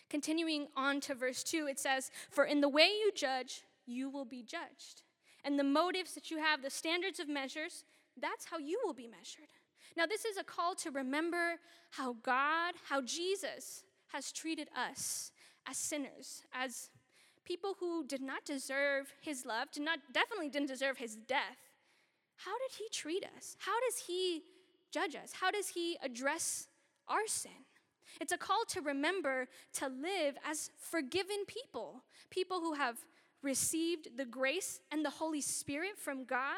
Continuing 0.09 0.67
on 0.77 1.01
to 1.01 1.15
verse 1.15 1.43
2, 1.45 1.67
it 1.69 1.79
says, 1.79 2.11
For 2.31 2.45
in 2.45 2.61
the 2.61 2.69
way 2.69 2.89
you 2.89 3.13
judge, 3.15 3.63
you 3.87 4.11
will 4.11 4.25
be 4.25 4.43
judged. 4.43 5.03
And 5.45 5.59
the 5.59 5.65
motives 5.65 6.15
that 6.15 6.31
you 6.31 6.39
have, 6.39 6.63
the 6.63 6.71
standards 6.71 7.21
of 7.21 7.29
measures, 7.29 7.85
that's 8.21 8.47
how 8.47 8.59
you 8.59 8.81
will 8.85 8.93
be 8.93 9.07
measured. 9.07 9.49
Now, 9.97 10.07
this 10.07 10.25
is 10.25 10.37
a 10.37 10.45
call 10.45 10.75
to 10.77 10.91
remember 10.91 11.57
how 11.91 12.17
God, 12.23 12.75
how 12.89 13.01
Jesus 13.01 13.85
has 14.13 14.33
treated 14.33 14.69
us 14.77 15.33
as 15.71 15.77
sinners, 15.77 16.43
as 16.53 16.91
people 17.45 17.77
who 17.79 18.05
did 18.05 18.21
not 18.21 18.45
deserve 18.45 19.13
his 19.21 19.47
love, 19.47 19.71
did 19.71 19.85
not 19.85 20.01
definitely 20.13 20.49
didn't 20.49 20.69
deserve 20.69 20.99
his 20.99 21.17
death. 21.17 21.59
How 22.37 22.53
did 22.59 22.77
he 22.77 22.89
treat 22.93 23.25
us? 23.37 23.57
How 23.59 23.79
does 23.89 23.99
he 24.07 24.43
judge 24.91 25.15
us? 25.15 25.33
How 25.41 25.51
does 25.51 25.69
he 25.69 25.97
address 26.03 26.67
our 27.07 27.27
sin? 27.27 27.65
It's 28.21 28.33
a 28.33 28.39
call 28.39 28.65
to 28.71 28.81
remember 28.81 29.47
to 29.75 29.87
live 29.87 30.37
as 30.45 30.71
forgiven 30.79 31.45
people, 31.47 32.03
people 32.31 32.61
who 32.61 32.75
have 32.75 32.97
received 33.43 34.17
the 34.17 34.25
grace 34.25 34.81
and 34.91 35.05
the 35.05 35.11
Holy 35.11 35.41
Spirit 35.41 35.97
from 35.97 36.25
God. 36.25 36.57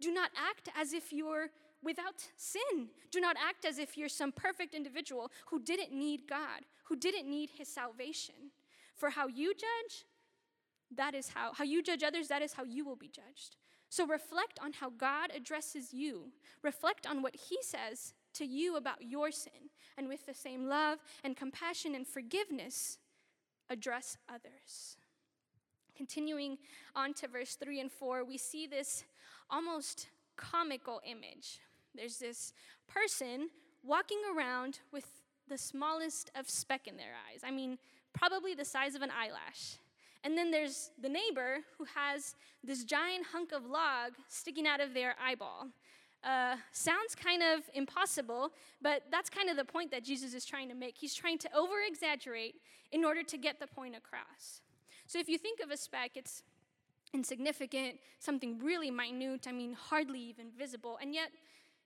Do 0.00 0.12
not 0.12 0.30
act 0.36 0.68
as 0.80 0.92
if 0.92 1.12
you're 1.12 1.50
without 1.82 2.26
sin. 2.36 2.88
Do 3.10 3.20
not 3.20 3.36
act 3.36 3.64
as 3.64 3.78
if 3.78 3.96
you're 3.96 4.08
some 4.08 4.32
perfect 4.32 4.74
individual 4.74 5.30
who 5.46 5.60
didn't 5.60 5.92
need 5.92 6.28
God, 6.28 6.62
who 6.84 6.96
didn't 6.96 7.28
need 7.28 7.50
his 7.50 7.68
salvation. 7.68 8.34
For 8.96 9.10
how 9.10 9.26
you 9.26 9.54
judge, 9.54 10.04
that 10.96 11.14
is 11.14 11.28
how, 11.28 11.52
how 11.52 11.64
you 11.64 11.82
judge 11.82 12.02
others, 12.02 12.28
that 12.28 12.42
is 12.42 12.52
how 12.52 12.64
you 12.64 12.84
will 12.84 12.96
be 12.96 13.08
judged. 13.08 13.56
So 13.88 14.06
reflect 14.06 14.58
on 14.62 14.72
how 14.72 14.90
God 14.90 15.30
addresses 15.34 15.92
you. 15.92 16.32
Reflect 16.62 17.06
on 17.06 17.20
what 17.20 17.36
he 17.36 17.58
says 17.60 18.14
to 18.34 18.46
you 18.46 18.76
about 18.76 19.02
your 19.02 19.30
sin. 19.30 19.70
And 19.98 20.08
with 20.08 20.24
the 20.24 20.34
same 20.34 20.66
love 20.66 20.98
and 21.22 21.36
compassion 21.36 21.94
and 21.94 22.06
forgiveness, 22.06 22.98
address 23.68 24.16
others. 24.28 24.96
Continuing 25.94 26.56
on 26.96 27.12
to 27.14 27.28
verse 27.28 27.54
3 27.56 27.80
and 27.80 27.92
4, 27.92 28.24
we 28.24 28.38
see 28.38 28.66
this 28.66 29.04
almost 29.50 30.08
comical 30.36 31.00
image. 31.04 31.60
There's 31.94 32.18
this 32.18 32.52
person 32.88 33.48
walking 33.82 34.20
around 34.34 34.80
with 34.92 35.06
the 35.48 35.58
smallest 35.58 36.30
of 36.34 36.48
speck 36.48 36.86
in 36.86 36.96
their 36.96 37.14
eyes. 37.28 37.40
I 37.44 37.50
mean, 37.50 37.78
probably 38.12 38.54
the 38.54 38.64
size 38.64 38.94
of 38.94 39.02
an 39.02 39.10
eyelash. 39.10 39.78
And 40.24 40.38
then 40.38 40.50
there's 40.50 40.90
the 41.00 41.08
neighbor 41.08 41.58
who 41.78 41.84
has 41.94 42.36
this 42.62 42.84
giant 42.84 43.26
hunk 43.32 43.52
of 43.52 43.66
log 43.66 44.12
sticking 44.28 44.66
out 44.66 44.80
of 44.80 44.94
their 44.94 45.14
eyeball. 45.22 45.68
Uh, 46.22 46.54
sounds 46.70 47.16
kind 47.16 47.42
of 47.42 47.68
impossible, 47.74 48.52
but 48.80 49.02
that's 49.10 49.28
kind 49.28 49.50
of 49.50 49.56
the 49.56 49.64
point 49.64 49.90
that 49.90 50.04
Jesus 50.04 50.34
is 50.34 50.44
trying 50.44 50.68
to 50.68 50.74
make. 50.74 50.96
He's 50.96 51.14
trying 51.14 51.38
to 51.38 51.54
over 51.54 51.74
exaggerate 51.86 52.54
in 52.92 53.04
order 53.04 53.24
to 53.24 53.36
get 53.36 53.58
the 53.58 53.66
point 53.66 53.96
across. 53.96 54.60
So 55.08 55.18
if 55.18 55.28
you 55.28 55.36
think 55.36 55.58
of 55.58 55.72
a 55.72 55.76
speck, 55.76 56.12
it's 56.14 56.44
insignificant, 57.12 57.98
something 58.20 58.60
really 58.60 58.90
minute, 58.90 59.46
I 59.48 59.52
mean, 59.52 59.74
hardly 59.74 60.20
even 60.20 60.46
visible, 60.56 60.98
and 61.02 61.12
yet 61.12 61.30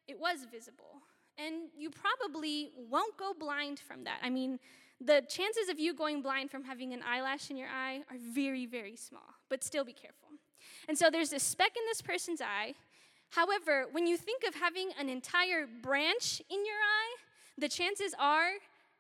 it 0.09 0.19
was 0.19 0.47
visible. 0.51 1.03
And 1.39 1.69
you 1.77 1.91
probably 1.91 2.71
won't 2.91 3.17
go 3.17 3.33
blind 3.39 3.79
from 3.79 4.05
that. 4.05 4.19
I 4.23 4.31
mean, 4.31 4.59
the 5.01 5.23
chances 5.29 5.69
of 5.69 5.79
you 5.79 5.93
going 5.93 6.23
blind 6.23 6.51
from 6.51 6.65
having 6.65 6.93
an 6.95 7.03
eyelash 7.07 7.51
in 7.51 7.57
your 7.57 7.69
eye 7.69 8.03
are 8.11 8.17
very, 8.19 8.65
very 8.65 8.97
small, 8.97 9.35
but 9.51 9.63
still 9.63 9.85
be 9.85 9.93
careful. 9.93 10.29
And 10.89 10.97
so 10.97 11.11
there's 11.11 11.33
a 11.33 11.39
speck 11.39 11.73
in 11.77 11.83
this 11.87 12.01
person's 12.01 12.41
eye. 12.41 12.75
However, 13.31 13.87
when 13.93 14.07
you 14.07 14.17
think 14.17 14.45
of 14.45 14.55
having 14.55 14.91
an 14.99 15.09
entire 15.09 15.67
branch 15.67 16.41
in 16.49 16.65
your 16.65 16.77
eye, 16.77 17.17
the 17.59 17.69
chances 17.69 18.15
are 18.19 18.53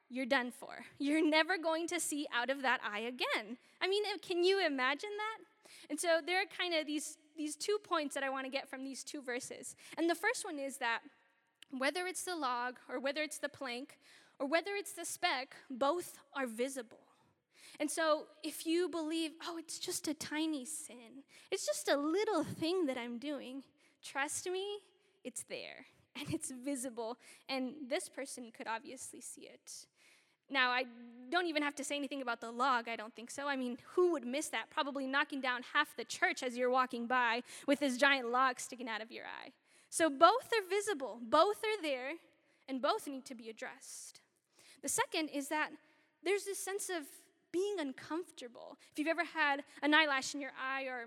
you're 0.08 0.26
done 0.26 0.50
for. 0.50 0.84
You're 0.98 1.26
never 1.26 1.58
going 1.58 1.88
to 1.88 2.00
see 2.00 2.26
out 2.32 2.50
of 2.50 2.62
that 2.62 2.80
eye 2.84 3.00
again. 3.00 3.56
I 3.80 3.88
mean, 3.88 4.02
uh, 4.12 4.18
can 4.20 4.44
you 4.44 4.64
imagine 4.64 5.10
that? 5.16 5.70
And 5.90 5.98
so 5.98 6.20
there 6.24 6.40
are 6.40 6.44
kind 6.58 6.74
of 6.74 6.86
these, 6.86 7.18
these 7.36 7.56
two 7.56 7.78
points 7.82 8.14
that 8.14 8.22
I 8.22 8.30
want 8.30 8.44
to 8.44 8.50
get 8.50 8.68
from 8.68 8.84
these 8.84 9.04
two 9.04 9.20
verses. 9.20 9.74
And 9.96 10.08
the 10.08 10.14
first 10.14 10.44
one 10.44 10.58
is 10.58 10.78
that 10.78 11.00
whether 11.70 12.06
it's 12.06 12.24
the 12.24 12.36
log 12.36 12.78
or 12.88 13.00
whether 13.00 13.22
it's 13.22 13.38
the 13.38 13.48
plank 13.48 13.98
or 14.38 14.46
whether 14.46 14.72
it's 14.74 14.92
the 14.92 15.04
speck, 15.04 15.56
both 15.70 16.18
are 16.34 16.46
visible. 16.46 16.98
And 17.78 17.90
so 17.90 18.24
if 18.42 18.66
you 18.66 18.88
believe, 18.88 19.32
oh, 19.46 19.58
it's 19.58 19.78
just 19.78 20.08
a 20.08 20.14
tiny 20.14 20.64
sin, 20.64 21.24
it's 21.50 21.66
just 21.66 21.88
a 21.88 21.96
little 21.96 22.42
thing 22.42 22.86
that 22.86 22.96
I'm 22.96 23.18
doing, 23.18 23.62
trust 24.02 24.48
me, 24.48 24.78
it's 25.24 25.42
there 25.44 25.86
and 26.18 26.32
it's 26.32 26.50
visible. 26.50 27.18
And 27.48 27.74
this 27.88 28.08
person 28.08 28.50
could 28.56 28.66
obviously 28.66 29.20
see 29.20 29.42
it. 29.42 29.86
Now, 30.50 30.70
I 30.70 30.84
don't 31.30 31.46
even 31.46 31.62
have 31.62 31.74
to 31.76 31.84
say 31.84 31.96
anything 31.96 32.22
about 32.22 32.40
the 32.40 32.50
log, 32.50 32.88
I 32.88 32.96
don't 32.96 33.14
think 33.14 33.30
so. 33.30 33.48
I 33.48 33.56
mean, 33.56 33.78
who 33.94 34.12
would 34.12 34.24
miss 34.24 34.48
that? 34.48 34.70
Probably 34.70 35.06
knocking 35.06 35.40
down 35.40 35.62
half 35.74 35.96
the 35.96 36.04
church 36.04 36.42
as 36.42 36.56
you're 36.56 36.70
walking 36.70 37.06
by 37.06 37.42
with 37.66 37.80
this 37.80 37.96
giant 37.96 38.30
log 38.30 38.60
sticking 38.60 38.88
out 38.88 39.02
of 39.02 39.10
your 39.10 39.24
eye. 39.24 39.50
So 39.90 40.08
both 40.08 40.52
are 40.52 40.68
visible, 40.68 41.18
both 41.22 41.58
are 41.58 41.82
there, 41.82 42.12
and 42.68 42.82
both 42.82 43.06
need 43.06 43.24
to 43.26 43.34
be 43.34 43.48
addressed. 43.48 44.20
The 44.82 44.88
second 44.88 45.30
is 45.30 45.48
that 45.48 45.70
there's 46.24 46.44
this 46.44 46.58
sense 46.58 46.88
of 46.90 47.04
being 47.52 47.76
uncomfortable. 47.78 48.76
If 48.92 48.98
you've 48.98 49.08
ever 49.08 49.24
had 49.24 49.62
an 49.82 49.94
eyelash 49.94 50.34
in 50.34 50.40
your 50.40 50.52
eye 50.60 50.84
or 50.84 51.06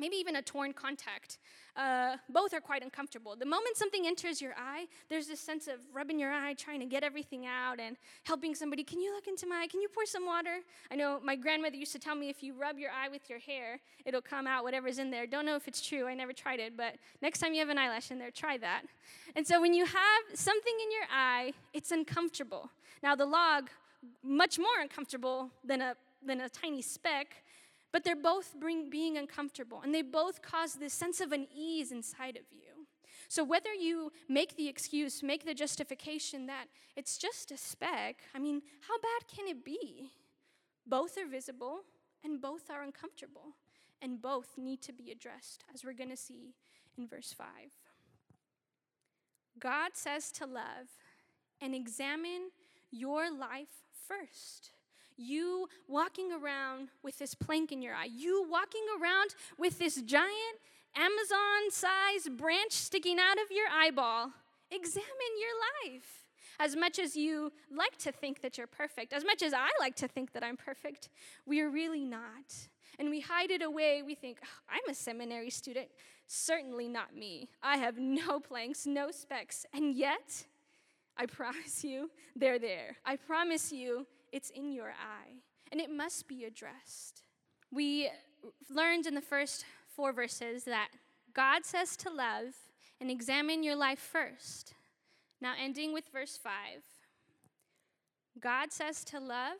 maybe 0.00 0.16
even 0.16 0.36
a 0.36 0.42
torn 0.42 0.72
contact. 0.72 1.38
Uh, 1.76 2.16
both 2.28 2.52
are 2.52 2.60
quite 2.60 2.82
uncomfortable. 2.82 3.36
The 3.36 3.46
moment 3.46 3.76
something 3.76 4.06
enters 4.06 4.42
your 4.42 4.54
eye, 4.58 4.86
there's 5.08 5.28
this 5.28 5.38
sense 5.38 5.68
of 5.68 5.76
rubbing 5.94 6.18
your 6.18 6.32
eye, 6.32 6.54
trying 6.54 6.80
to 6.80 6.86
get 6.86 7.04
everything 7.04 7.46
out, 7.46 7.78
and 7.78 7.96
helping 8.24 8.54
somebody. 8.54 8.82
Can 8.82 9.00
you 9.00 9.14
look 9.14 9.28
into 9.28 9.46
my 9.46 9.60
eye? 9.62 9.66
Can 9.68 9.80
you 9.80 9.88
pour 9.88 10.04
some 10.06 10.26
water? 10.26 10.58
I 10.90 10.96
know 10.96 11.20
my 11.22 11.36
grandmother 11.36 11.76
used 11.76 11.92
to 11.92 11.98
tell 11.98 12.16
me 12.16 12.28
if 12.28 12.42
you 12.42 12.54
rub 12.54 12.78
your 12.78 12.90
eye 12.90 13.08
with 13.08 13.30
your 13.30 13.38
hair, 13.38 13.78
it'll 14.04 14.22
come 14.22 14.46
out 14.46 14.64
whatever's 14.64 14.98
in 14.98 15.10
there. 15.10 15.26
Don't 15.26 15.46
know 15.46 15.54
if 15.54 15.68
it's 15.68 15.86
true. 15.86 16.08
I 16.08 16.14
never 16.14 16.32
tried 16.32 16.58
it, 16.58 16.76
but 16.76 16.94
next 17.22 17.38
time 17.38 17.52
you 17.54 17.60
have 17.60 17.68
an 17.68 17.78
eyelash 17.78 18.10
in 18.10 18.18
there, 18.18 18.30
try 18.30 18.58
that. 18.58 18.82
And 19.36 19.46
so 19.46 19.60
when 19.60 19.74
you 19.74 19.84
have 19.84 20.22
something 20.34 20.74
in 20.82 20.90
your 20.90 21.06
eye, 21.12 21.52
it's 21.72 21.92
uncomfortable. 21.92 22.70
Now, 23.02 23.14
the 23.14 23.26
log, 23.26 23.70
much 24.22 24.58
more 24.58 24.80
uncomfortable 24.80 25.50
than 25.64 25.80
a, 25.80 25.94
than 26.24 26.40
a 26.40 26.48
tiny 26.48 26.82
speck 26.82 27.44
but 27.92 28.04
they're 28.04 28.16
both 28.16 28.58
bring, 28.58 28.90
being 28.90 29.16
uncomfortable, 29.16 29.80
and 29.82 29.94
they 29.94 30.02
both 30.02 30.42
cause 30.42 30.74
this 30.74 30.94
sense 30.94 31.20
of 31.20 31.32
unease 31.32 31.92
inside 31.92 32.36
of 32.36 32.44
you. 32.52 32.86
So, 33.28 33.44
whether 33.44 33.72
you 33.72 34.12
make 34.28 34.56
the 34.56 34.68
excuse, 34.68 35.22
make 35.22 35.44
the 35.44 35.54
justification 35.54 36.46
that 36.46 36.66
it's 36.96 37.16
just 37.16 37.52
a 37.52 37.56
speck, 37.56 38.22
I 38.34 38.38
mean, 38.38 38.62
how 38.88 38.98
bad 38.98 39.28
can 39.34 39.46
it 39.46 39.64
be? 39.64 40.10
Both 40.86 41.16
are 41.16 41.28
visible 41.28 41.80
and 42.24 42.40
both 42.40 42.70
are 42.70 42.82
uncomfortable, 42.82 43.54
and 44.02 44.20
both 44.20 44.58
need 44.58 44.82
to 44.82 44.92
be 44.92 45.10
addressed, 45.10 45.64
as 45.72 45.84
we're 45.84 45.92
going 45.92 46.10
to 46.10 46.16
see 46.16 46.54
in 46.98 47.06
verse 47.06 47.32
5. 47.32 47.46
God 49.58 49.90
says 49.94 50.30
to 50.32 50.46
love 50.46 50.88
and 51.60 51.74
examine 51.74 52.50
your 52.90 53.30
life 53.30 53.84
first. 54.08 54.70
You 55.20 55.68
walking 55.86 56.32
around 56.32 56.88
with 57.02 57.18
this 57.18 57.34
plank 57.34 57.72
in 57.72 57.82
your 57.82 57.94
eye, 57.94 58.08
you 58.10 58.46
walking 58.50 58.84
around 58.98 59.34
with 59.58 59.78
this 59.78 60.00
giant 60.00 60.56
Amazon 60.96 61.70
sized 61.70 62.36
branch 62.38 62.72
sticking 62.72 63.18
out 63.18 63.36
of 63.36 63.50
your 63.50 63.66
eyeball, 63.68 64.32
examine 64.70 65.04
your 65.38 65.92
life. 65.92 66.24
As 66.58 66.74
much 66.74 66.98
as 66.98 67.16
you 67.16 67.52
like 67.74 67.96
to 67.98 68.12
think 68.12 68.40
that 68.40 68.56
you're 68.56 68.66
perfect, 68.66 69.12
as 69.12 69.24
much 69.24 69.42
as 69.42 69.52
I 69.52 69.68
like 69.78 69.94
to 69.96 70.08
think 70.08 70.32
that 70.32 70.42
I'm 70.42 70.56
perfect, 70.56 71.08
we 71.46 71.60
are 71.60 71.70
really 71.70 72.04
not. 72.04 72.68
And 72.98 73.08
we 73.08 73.20
hide 73.20 73.50
it 73.50 73.62
away. 73.62 74.02
We 74.02 74.14
think, 74.14 74.38
oh, 74.42 74.48
I'm 74.70 74.90
a 74.90 74.94
seminary 74.94 75.50
student. 75.50 75.88
Certainly 76.26 76.88
not 76.88 77.14
me. 77.14 77.48
I 77.62 77.76
have 77.76 77.98
no 77.98 78.40
planks, 78.40 78.86
no 78.86 79.10
specks. 79.10 79.64
And 79.72 79.94
yet, 79.94 80.46
I 81.16 81.26
promise 81.26 81.84
you, 81.84 82.10
they're 82.36 82.58
there. 82.58 82.96
I 83.04 83.16
promise 83.16 83.72
you, 83.72 84.06
it's 84.32 84.50
in 84.50 84.72
your 84.72 84.90
eye, 84.90 85.42
and 85.70 85.80
it 85.80 85.90
must 85.90 86.28
be 86.28 86.44
addressed. 86.44 87.22
We 87.70 88.10
learned 88.68 89.06
in 89.06 89.14
the 89.14 89.20
first 89.20 89.64
four 89.88 90.12
verses 90.12 90.64
that 90.64 90.88
God 91.34 91.64
says 91.64 91.96
to 91.98 92.10
love 92.10 92.54
and 93.00 93.10
examine 93.10 93.62
your 93.62 93.76
life 93.76 93.98
first. 93.98 94.74
Now, 95.40 95.54
ending 95.58 95.92
with 95.92 96.04
verse 96.12 96.36
5, 96.36 96.52
God 98.40 98.72
says 98.72 99.04
to 99.04 99.18
love 99.20 99.58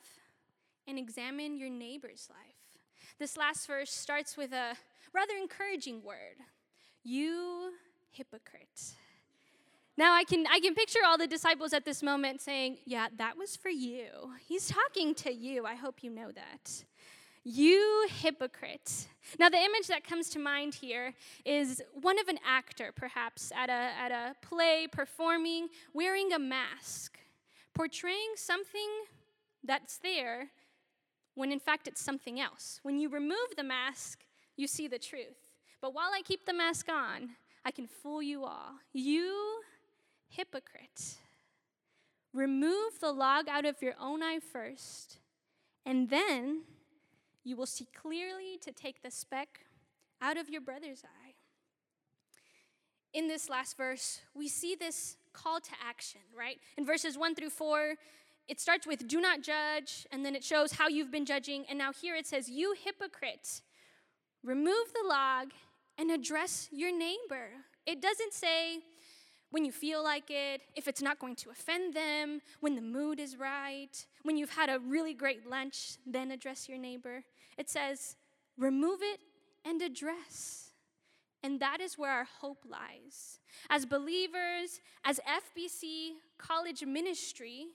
and 0.86 0.98
examine 0.98 1.56
your 1.56 1.70
neighbor's 1.70 2.28
life. 2.30 2.82
This 3.18 3.36
last 3.36 3.66
verse 3.66 3.90
starts 3.90 4.36
with 4.36 4.52
a 4.52 4.74
rather 5.14 5.34
encouraging 5.40 6.02
word 6.02 6.36
You 7.02 7.72
hypocrite. 8.10 8.94
Now 10.00 10.14
I 10.14 10.24
can 10.24 10.46
I 10.46 10.60
can 10.60 10.74
picture 10.74 11.00
all 11.06 11.18
the 11.18 11.26
disciples 11.26 11.74
at 11.74 11.84
this 11.84 12.02
moment 12.02 12.40
saying, 12.40 12.78
"Yeah, 12.86 13.08
that 13.18 13.36
was 13.36 13.54
for 13.54 13.68
you. 13.68 14.06
He's 14.48 14.66
talking 14.66 15.14
to 15.16 15.30
you. 15.30 15.66
I 15.66 15.74
hope 15.74 16.02
you 16.02 16.08
know 16.08 16.32
that." 16.32 16.84
You 17.44 18.08
hypocrite. 18.22 19.08
Now, 19.38 19.50
the 19.50 19.58
image 19.58 19.88
that 19.88 20.02
comes 20.04 20.30
to 20.30 20.38
mind 20.38 20.74
here 20.74 21.12
is 21.44 21.82
one 21.92 22.18
of 22.18 22.28
an 22.28 22.38
actor, 22.46 22.92
perhaps, 22.94 23.52
at 23.54 23.68
a, 23.68 23.82
at 24.04 24.10
a 24.10 24.34
play 24.40 24.86
performing, 24.90 25.68
wearing 25.94 26.32
a 26.32 26.38
mask, 26.38 27.18
portraying 27.74 28.32
something 28.36 28.90
that's 29.64 29.98
there 29.98 30.50
when 31.34 31.52
in 31.52 31.60
fact 31.60 31.88
it's 31.88 32.02
something 32.02 32.40
else. 32.40 32.80
When 32.82 32.98
you 32.98 33.10
remove 33.10 33.48
the 33.56 33.64
mask, 33.64 34.24
you 34.56 34.66
see 34.66 34.88
the 34.88 34.98
truth. 34.98 35.40
But 35.82 35.92
while 35.94 36.10
I 36.14 36.22
keep 36.22 36.46
the 36.46 36.54
mask 36.54 36.88
on, 36.90 37.36
I 37.64 37.70
can 37.70 37.86
fool 37.86 38.22
you 38.22 38.44
all. 38.44 38.72
You 38.92 39.60
Hypocrite. 40.30 41.16
Remove 42.32 43.00
the 43.00 43.12
log 43.12 43.48
out 43.48 43.64
of 43.64 43.82
your 43.82 43.94
own 44.00 44.22
eye 44.22 44.38
first, 44.40 45.18
and 45.84 46.08
then 46.08 46.62
you 47.42 47.56
will 47.56 47.66
see 47.66 47.88
clearly 47.94 48.56
to 48.62 48.70
take 48.70 49.02
the 49.02 49.10
speck 49.10 49.60
out 50.22 50.36
of 50.36 50.48
your 50.48 50.60
brother's 50.60 51.02
eye. 51.04 51.34
In 53.12 53.26
this 53.26 53.48
last 53.48 53.76
verse, 53.76 54.20
we 54.34 54.46
see 54.46 54.76
this 54.76 55.16
call 55.32 55.60
to 55.60 55.70
action, 55.84 56.20
right? 56.36 56.58
In 56.76 56.86
verses 56.86 57.18
1 57.18 57.34
through 57.34 57.50
4, 57.50 57.96
it 58.46 58.60
starts 58.60 58.86
with 58.86 59.08
do 59.08 59.20
not 59.20 59.42
judge, 59.42 60.06
and 60.12 60.24
then 60.24 60.36
it 60.36 60.44
shows 60.44 60.72
how 60.72 60.86
you've 60.86 61.10
been 61.10 61.26
judging. 61.26 61.64
And 61.68 61.78
now 61.78 61.92
here 61.92 62.14
it 62.14 62.26
says, 62.26 62.48
You 62.48 62.74
hypocrite, 62.80 63.62
remove 64.44 64.92
the 64.92 65.08
log 65.08 65.48
and 65.98 66.10
address 66.10 66.68
your 66.70 66.96
neighbor. 66.96 67.50
It 67.86 68.00
doesn't 68.00 68.32
say, 68.32 68.80
when 69.50 69.64
you 69.64 69.72
feel 69.72 70.02
like 70.02 70.30
it, 70.30 70.62
if 70.76 70.86
it's 70.86 71.02
not 71.02 71.18
going 71.18 71.36
to 71.36 71.50
offend 71.50 71.94
them, 71.94 72.40
when 72.60 72.76
the 72.76 72.82
mood 72.82 73.18
is 73.18 73.36
right, 73.36 74.06
when 74.22 74.36
you've 74.36 74.50
had 74.50 74.68
a 74.68 74.78
really 74.78 75.14
great 75.14 75.48
lunch, 75.48 75.96
then 76.06 76.30
address 76.30 76.68
your 76.68 76.78
neighbor. 76.78 77.24
It 77.58 77.68
says, 77.68 78.16
remove 78.56 79.00
it 79.02 79.20
and 79.64 79.82
address. 79.82 80.70
And 81.42 81.58
that 81.60 81.80
is 81.80 81.98
where 81.98 82.12
our 82.12 82.26
hope 82.40 82.64
lies. 82.68 83.40
As 83.68 83.86
believers, 83.86 84.80
as 85.04 85.20
FBC 85.26 86.12
college 86.38 86.84
ministry, 86.84 87.66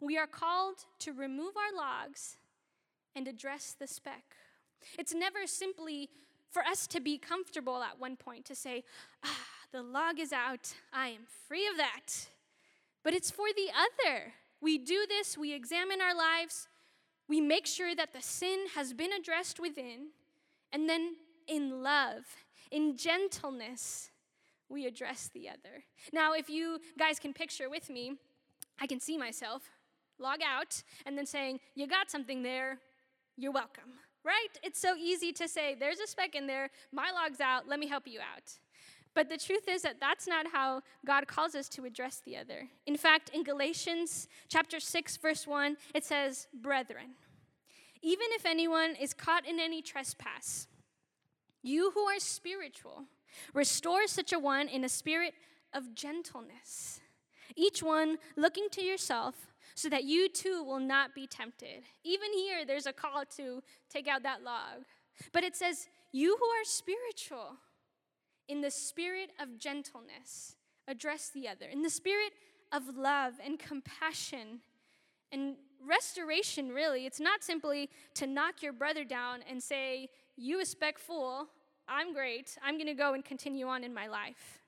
we 0.00 0.16
are 0.16 0.26
called 0.26 0.76
to 1.00 1.12
remove 1.12 1.54
our 1.56 1.76
logs 1.76 2.36
and 3.14 3.28
address 3.28 3.74
the 3.78 3.86
speck. 3.86 4.36
It's 4.98 5.12
never 5.12 5.46
simply 5.46 6.08
for 6.50 6.62
us 6.62 6.86
to 6.88 7.00
be 7.00 7.18
comfortable 7.18 7.82
at 7.82 8.00
one 8.00 8.16
point 8.16 8.44
to 8.46 8.54
say, 8.54 8.84
ah, 9.24 9.46
the 9.72 9.82
log 9.82 10.18
is 10.18 10.32
out. 10.32 10.74
I 10.92 11.08
am 11.08 11.22
free 11.48 11.66
of 11.66 11.76
that. 11.76 12.28
But 13.02 13.14
it's 13.14 13.30
for 13.30 13.46
the 13.54 13.68
other. 13.70 14.34
We 14.60 14.78
do 14.78 15.06
this, 15.08 15.38
we 15.38 15.54
examine 15.54 16.00
our 16.02 16.14
lives, 16.14 16.68
we 17.28 17.40
make 17.40 17.66
sure 17.66 17.94
that 17.94 18.12
the 18.12 18.20
sin 18.20 18.66
has 18.74 18.92
been 18.92 19.12
addressed 19.12 19.58
within, 19.58 20.08
and 20.70 20.88
then 20.88 21.14
in 21.48 21.82
love, 21.82 22.24
in 22.70 22.96
gentleness, 22.96 24.10
we 24.68 24.86
address 24.86 25.30
the 25.32 25.48
other. 25.48 25.84
Now, 26.12 26.34
if 26.34 26.50
you 26.50 26.78
guys 26.98 27.18
can 27.18 27.32
picture 27.32 27.70
with 27.70 27.88
me, 27.88 28.16
I 28.80 28.86
can 28.86 29.00
see 29.00 29.16
myself 29.16 29.62
log 30.18 30.40
out 30.46 30.82
and 31.06 31.16
then 31.16 31.26
saying, 31.26 31.60
You 31.74 31.86
got 31.86 32.10
something 32.10 32.42
there, 32.42 32.78
you're 33.38 33.52
welcome, 33.52 33.92
right? 34.24 34.48
It's 34.62 34.80
so 34.80 34.94
easy 34.94 35.32
to 35.32 35.48
say, 35.48 35.74
There's 35.74 36.00
a 36.00 36.06
speck 36.06 36.34
in 36.34 36.46
there, 36.46 36.70
my 36.92 37.10
log's 37.10 37.40
out, 37.40 37.66
let 37.66 37.80
me 37.80 37.88
help 37.88 38.06
you 38.06 38.20
out. 38.20 38.52
But 39.14 39.28
the 39.28 39.36
truth 39.36 39.68
is 39.68 39.82
that 39.82 39.98
that's 39.98 40.26
not 40.26 40.52
how 40.52 40.82
God 41.04 41.26
calls 41.26 41.54
us 41.54 41.68
to 41.70 41.84
address 41.84 42.20
the 42.24 42.36
other. 42.36 42.68
In 42.86 42.96
fact, 42.96 43.28
in 43.30 43.42
Galatians 43.42 44.28
chapter 44.48 44.78
6 44.78 45.16
verse 45.16 45.46
1, 45.46 45.76
it 45.94 46.04
says, 46.04 46.46
"Brethren, 46.52 47.16
even 48.02 48.28
if 48.30 48.46
anyone 48.46 48.94
is 48.96 49.12
caught 49.12 49.46
in 49.46 49.58
any 49.58 49.82
trespass, 49.82 50.68
you 51.62 51.90
who 51.90 52.04
are 52.04 52.20
spiritual, 52.20 53.08
restore 53.52 54.06
such 54.06 54.32
a 54.32 54.38
one 54.38 54.68
in 54.68 54.84
a 54.84 54.88
spirit 54.88 55.34
of 55.72 55.94
gentleness, 55.94 57.00
each 57.56 57.82
one 57.82 58.18
looking 58.36 58.68
to 58.70 58.82
yourself 58.82 59.52
so 59.74 59.88
that 59.88 60.04
you 60.04 60.28
too 60.28 60.62
will 60.62 60.80
not 60.80 61.14
be 61.14 61.26
tempted." 61.26 61.84
Even 62.04 62.32
here 62.32 62.64
there's 62.64 62.86
a 62.86 62.92
call 62.92 63.26
to 63.26 63.62
take 63.88 64.06
out 64.06 64.22
that 64.22 64.42
log. 64.42 64.84
But 65.32 65.44
it 65.44 65.56
says, 65.56 65.88
"You 66.12 66.36
who 66.36 66.46
are 66.46 66.64
spiritual, 66.64 67.58
in 68.50 68.60
the 68.60 68.70
spirit 68.70 69.30
of 69.40 69.58
gentleness, 69.58 70.56
address 70.88 71.30
the 71.32 71.46
other, 71.46 71.66
in 71.66 71.82
the 71.82 71.90
spirit 71.90 72.32
of 72.72 72.96
love 72.96 73.34
and 73.44 73.58
compassion 73.58 74.60
and 75.30 75.54
restoration, 75.86 76.70
really. 76.70 77.06
It's 77.06 77.20
not 77.20 77.44
simply 77.44 77.88
to 78.14 78.26
knock 78.26 78.60
your 78.60 78.72
brother 78.72 79.04
down 79.04 79.40
and 79.48 79.62
say, 79.62 80.08
You 80.36 80.60
a 80.60 80.66
speck 80.66 80.98
fool, 80.98 81.46
I'm 81.88 82.12
great, 82.12 82.58
I'm 82.62 82.76
gonna 82.76 82.94
go 82.94 83.14
and 83.14 83.24
continue 83.24 83.68
on 83.68 83.84
in 83.84 83.94
my 83.94 84.08
life. 84.08 84.58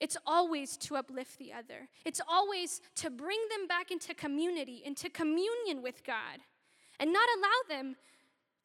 It's 0.00 0.16
always 0.26 0.76
to 0.78 0.96
uplift 0.96 1.38
the 1.38 1.52
other. 1.52 1.88
It's 2.04 2.20
always 2.28 2.80
to 2.96 3.10
bring 3.10 3.38
them 3.56 3.66
back 3.66 3.90
into 3.90 4.14
community, 4.14 4.82
into 4.84 5.08
communion 5.10 5.82
with 5.82 6.04
God, 6.04 6.40
and 6.98 7.12
not 7.12 7.28
allow 7.38 7.76
them 7.76 7.96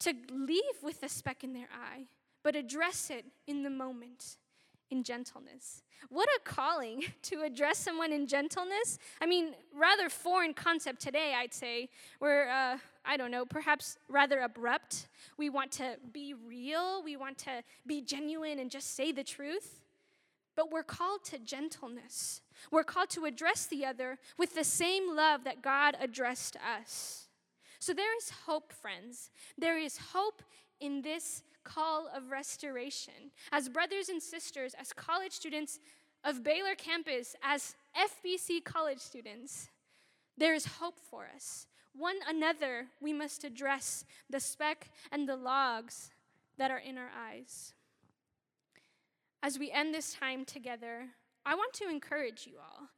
to 0.00 0.14
leave 0.32 0.82
with 0.82 1.02
a 1.02 1.08
speck 1.08 1.44
in 1.44 1.52
their 1.52 1.68
eye, 1.72 2.06
but 2.42 2.56
address 2.56 3.10
it 3.10 3.24
in 3.46 3.62
the 3.62 3.70
moment 3.70 4.36
in 4.94 5.02
gentleness. 5.02 5.82
What 6.08 6.28
a 6.36 6.40
calling 6.44 7.04
to 7.22 7.42
address 7.42 7.78
someone 7.78 8.12
in 8.12 8.26
gentleness. 8.26 8.98
I 9.20 9.26
mean, 9.26 9.54
rather 9.76 10.08
foreign 10.08 10.54
concept 10.54 11.00
today, 11.02 11.34
I'd 11.36 11.52
say. 11.52 11.88
We're, 12.20 12.48
uh, 12.48 12.78
I 13.04 13.16
don't 13.16 13.30
know, 13.30 13.44
perhaps 13.44 13.98
rather 14.08 14.40
abrupt. 14.40 15.08
We 15.36 15.50
want 15.50 15.72
to 15.72 15.96
be 16.12 16.34
real, 16.34 17.02
we 17.02 17.16
want 17.16 17.38
to 17.38 17.62
be 17.86 18.00
genuine 18.00 18.58
and 18.58 18.70
just 18.70 18.94
say 18.94 19.12
the 19.12 19.24
truth. 19.24 19.80
But 20.56 20.70
we're 20.70 20.84
called 20.84 21.24
to 21.24 21.38
gentleness. 21.40 22.40
We're 22.70 22.84
called 22.84 23.10
to 23.10 23.24
address 23.24 23.66
the 23.66 23.84
other 23.84 24.18
with 24.38 24.54
the 24.54 24.62
same 24.62 25.16
love 25.16 25.42
that 25.42 25.62
God 25.62 25.96
addressed 26.00 26.56
us. 26.56 27.26
So 27.80 27.92
there 27.92 28.16
is 28.16 28.30
hope, 28.46 28.72
friends. 28.72 29.30
There 29.58 29.76
is 29.76 29.98
hope 30.12 30.42
in 30.80 31.02
this 31.02 31.42
call 31.64 32.08
of 32.14 32.30
restoration. 32.30 33.32
As 33.50 33.68
brothers 33.68 34.08
and 34.08 34.22
sisters, 34.22 34.74
as 34.78 34.92
college 34.92 35.32
students 35.32 35.80
of 36.22 36.42
Baylor 36.42 36.74
campus, 36.74 37.34
as 37.42 37.74
FBC 37.96 38.64
college 38.64 39.00
students, 39.00 39.68
there 40.36 40.54
is 40.54 40.66
hope 40.66 40.98
for 40.98 41.28
us. 41.34 41.66
One 41.96 42.16
another, 42.28 42.86
we 43.00 43.12
must 43.12 43.44
address 43.44 44.04
the 44.28 44.40
speck 44.40 44.90
and 45.12 45.28
the 45.28 45.36
logs 45.36 46.10
that 46.58 46.70
are 46.70 46.78
in 46.78 46.98
our 46.98 47.10
eyes. 47.16 47.72
As 49.42 49.58
we 49.58 49.70
end 49.70 49.94
this 49.94 50.14
time 50.14 50.44
together, 50.44 51.08
I 51.46 51.54
want 51.54 51.72
to 51.74 51.88
encourage 51.88 52.46
you 52.46 52.54
all. 52.58 52.88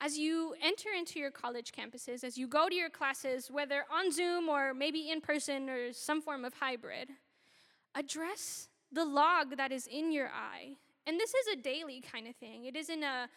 As 0.00 0.16
you 0.18 0.54
enter 0.62 0.90
into 0.96 1.18
your 1.18 1.30
college 1.30 1.72
campuses, 1.72 2.22
as 2.22 2.38
you 2.38 2.46
go 2.46 2.68
to 2.68 2.74
your 2.74 2.90
classes, 2.90 3.50
whether 3.50 3.84
on 3.92 4.12
Zoom 4.12 4.48
or 4.48 4.72
maybe 4.74 5.10
in 5.10 5.20
person 5.20 5.68
or 5.68 5.92
some 5.92 6.20
form 6.20 6.44
of 6.44 6.54
hybrid, 6.54 7.08
address 7.96 8.68
the 8.92 9.04
log 9.04 9.56
that 9.56 9.72
is 9.72 9.86
in 9.86 10.12
your 10.12 10.28
eye. 10.28 10.76
And 11.06 11.18
this 11.18 11.34
is 11.34 11.46
a 11.48 11.56
daily 11.56 12.00
kind 12.00 12.28
of 12.28 12.36
thing. 12.36 12.66
It 12.66 12.76
isn't 12.76 13.02
a 13.02 13.28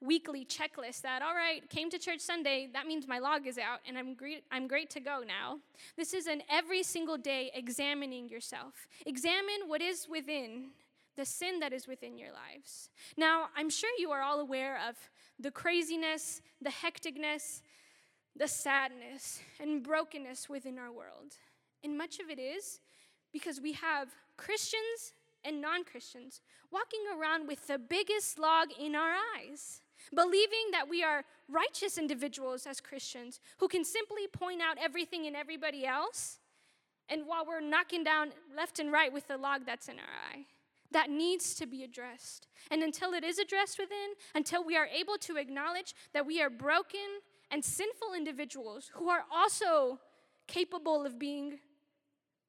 weekly 0.00 0.44
checklist 0.44 1.02
that, 1.02 1.22
all 1.22 1.34
right, 1.34 1.68
came 1.70 1.90
to 1.90 1.98
church 1.98 2.20
Sunday, 2.20 2.68
that 2.72 2.86
means 2.86 3.08
my 3.08 3.18
log 3.18 3.46
is 3.46 3.56
out 3.58 3.80
and 3.86 3.96
I'm 3.96 4.14
great, 4.14 4.44
I'm 4.50 4.68
great 4.68 4.90
to 4.90 5.00
go 5.00 5.22
now. 5.26 5.58
This 5.96 6.12
is 6.12 6.26
an 6.26 6.42
every 6.50 6.82
single 6.82 7.16
day 7.16 7.50
examining 7.54 8.28
yourself. 8.28 8.88
Examine 9.06 9.68
what 9.68 9.80
is 9.80 10.06
within 10.08 10.70
the 11.16 11.24
sin 11.24 11.60
that 11.60 11.72
is 11.72 11.86
within 11.86 12.18
your 12.18 12.28
lives. 12.28 12.90
Now, 13.16 13.46
I'm 13.56 13.70
sure 13.70 13.90
you 13.98 14.10
are 14.10 14.20
all 14.20 14.40
aware 14.40 14.78
of 14.86 14.96
the 15.40 15.50
craziness, 15.50 16.42
the 16.60 16.70
hecticness, 16.70 17.62
the 18.36 18.48
sadness, 18.48 19.40
and 19.58 19.82
brokenness 19.82 20.48
within 20.50 20.78
our 20.78 20.92
world. 20.92 21.36
And 21.82 21.96
much 21.96 22.18
of 22.18 22.28
it 22.28 22.38
is 22.38 22.80
because 23.36 23.60
we 23.60 23.72
have 23.72 24.08
Christians 24.38 25.12
and 25.44 25.60
non 25.60 25.84
Christians 25.84 26.40
walking 26.72 27.00
around 27.14 27.46
with 27.46 27.66
the 27.66 27.78
biggest 27.78 28.38
log 28.38 28.68
in 28.80 28.94
our 28.94 29.12
eyes, 29.36 29.82
believing 30.14 30.70
that 30.72 30.88
we 30.88 31.04
are 31.04 31.22
righteous 31.46 31.98
individuals 31.98 32.66
as 32.66 32.80
Christians 32.80 33.40
who 33.58 33.68
can 33.68 33.84
simply 33.84 34.26
point 34.26 34.62
out 34.62 34.78
everything 34.82 35.26
in 35.26 35.36
everybody 35.36 35.84
else, 35.84 36.38
and 37.10 37.26
while 37.26 37.44
we're 37.46 37.60
knocking 37.60 38.02
down 38.02 38.30
left 38.56 38.78
and 38.78 38.90
right 38.90 39.12
with 39.12 39.28
the 39.28 39.36
log 39.36 39.66
that's 39.66 39.88
in 39.88 39.96
our 39.96 40.14
eye. 40.32 40.46
That 40.92 41.10
needs 41.10 41.54
to 41.56 41.66
be 41.66 41.84
addressed. 41.84 42.46
And 42.70 42.82
until 42.82 43.12
it 43.12 43.22
is 43.22 43.38
addressed 43.38 43.78
within, 43.78 44.14
until 44.34 44.64
we 44.64 44.78
are 44.78 44.86
able 44.86 45.18
to 45.18 45.36
acknowledge 45.36 45.94
that 46.14 46.24
we 46.24 46.40
are 46.40 46.48
broken 46.48 47.20
and 47.50 47.62
sinful 47.62 48.14
individuals 48.16 48.90
who 48.94 49.10
are 49.10 49.24
also 49.30 49.98
capable 50.46 51.04
of 51.04 51.18
being 51.18 51.58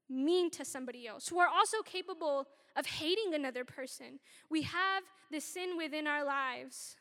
mean 0.10 0.50
to 0.52 0.66
somebody 0.66 1.08
else, 1.08 1.28
who 1.28 1.40
are 1.40 1.48
also 1.48 1.82
capable 1.84 2.48
of 2.76 2.86
hating 2.86 3.34
another 3.34 3.66
person. 3.66 4.20
We 4.50 4.62
have 4.64 5.04
the 5.32 5.40
sin 5.40 5.78
within 5.78 6.08
our 6.08 6.24
lives. 6.24 6.96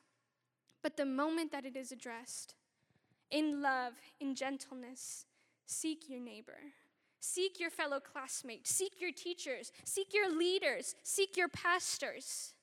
But 0.82 0.96
the 0.96 1.06
moment 1.06 1.52
that 1.52 1.64
it 1.64 1.76
is 1.76 1.92
addressed, 1.92 2.54
in 3.30 3.60
love, 3.60 3.94
in 4.20 4.34
gentleness, 4.34 5.26
seek 5.66 6.08
your 6.08 6.20
neighbor. 6.20 6.58
Seek 7.20 7.58
your 7.58 7.70
fellow 7.70 7.98
classmates. 7.98 8.70
Seek 8.70 9.00
your 9.00 9.10
teachers. 9.12 9.72
Seek 9.84 10.14
your 10.14 10.30
leaders. 10.30 10.94
Seek 11.02 11.36
your 11.36 11.48
pastors. 11.48 12.54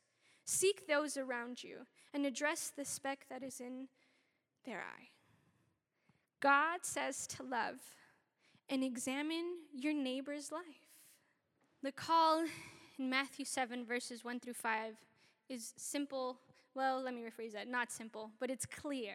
Seek 0.45 0.87
those 0.87 1.17
around 1.17 1.63
you 1.63 1.79
and 2.13 2.25
address 2.25 2.71
the 2.75 2.85
speck 2.85 3.25
that 3.29 3.43
is 3.43 3.59
in 3.59 3.87
their 4.65 4.79
eye. 4.79 5.09
God 6.39 6.79
says 6.83 7.27
to 7.27 7.43
love 7.43 7.79
and 8.73 8.83
examine 8.83 9.57
your 9.71 9.93
neighbor's 9.93 10.51
life. 10.51 10.63
The 11.83 11.91
call 11.91 12.43
in 12.97 13.07
Matthew 13.07 13.45
7, 13.45 13.85
verses 13.85 14.25
1 14.25 14.39
through 14.39 14.55
5, 14.55 14.95
is 15.47 15.73
simple. 15.77 16.39
Well, 16.73 16.99
let 17.03 17.13
me 17.13 17.21
rephrase 17.21 17.53
that. 17.53 17.67
Not 17.67 17.91
simple, 17.91 18.31
but 18.39 18.49
it's 18.49 18.65
clear. 18.65 19.13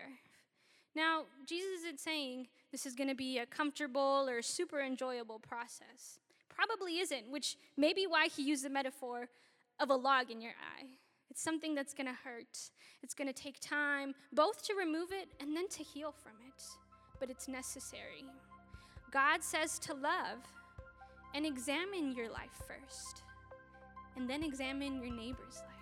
Now, 0.95 1.25
Jesus 1.45 1.81
isn't 1.81 1.99
saying 1.99 2.47
this 2.71 2.87
is 2.87 2.95
going 2.95 3.09
to 3.09 3.17
be 3.17 3.39
a 3.39 3.47
comfortable 3.47 4.29
or 4.29 4.43
super 4.43 4.81
enjoyable 4.81 5.41
process. 5.41 6.21
Probably 6.49 7.01
isn't, 7.01 7.29
which 7.29 7.57
may 7.77 7.93
be 7.93 8.07
why 8.07 8.29
he 8.29 8.45
used 8.45 8.65
the 8.65 8.71
metaphor 8.71 9.29
of 9.81 9.91
a 9.91 9.97
log 9.97 10.31
in 10.31 10.41
your 10.41 10.53
eye. 10.53 10.87
It's 11.31 11.43
something 11.43 11.75
that's 11.75 11.95
going 11.95 12.07
to 12.07 12.17
hurt. 12.25 12.71
It's 13.03 13.15
going 13.15 13.27
to 13.27 13.35
take 13.35 13.59
time, 13.59 14.15
both 14.33 14.63
to 14.67 14.75
remove 14.75 15.11
it 15.11 15.29
and 15.41 15.57
then 15.57 15.67
to 15.71 15.83
heal 15.83 16.13
from 16.13 16.35
it. 16.47 16.63
But 17.19 17.29
it's 17.29 17.49
necessary. 17.49 18.25
God 19.11 19.43
says 19.43 19.79
to 19.81 19.95
love 19.95 20.39
and 21.35 21.47
examine 21.47 22.13
your 22.13 22.31
life 22.31 22.63
first, 22.67 23.23
and 24.17 24.29
then 24.29 24.43
examine 24.43 25.03
your 25.03 25.15
neighbor's 25.15 25.57
life. 25.57 25.79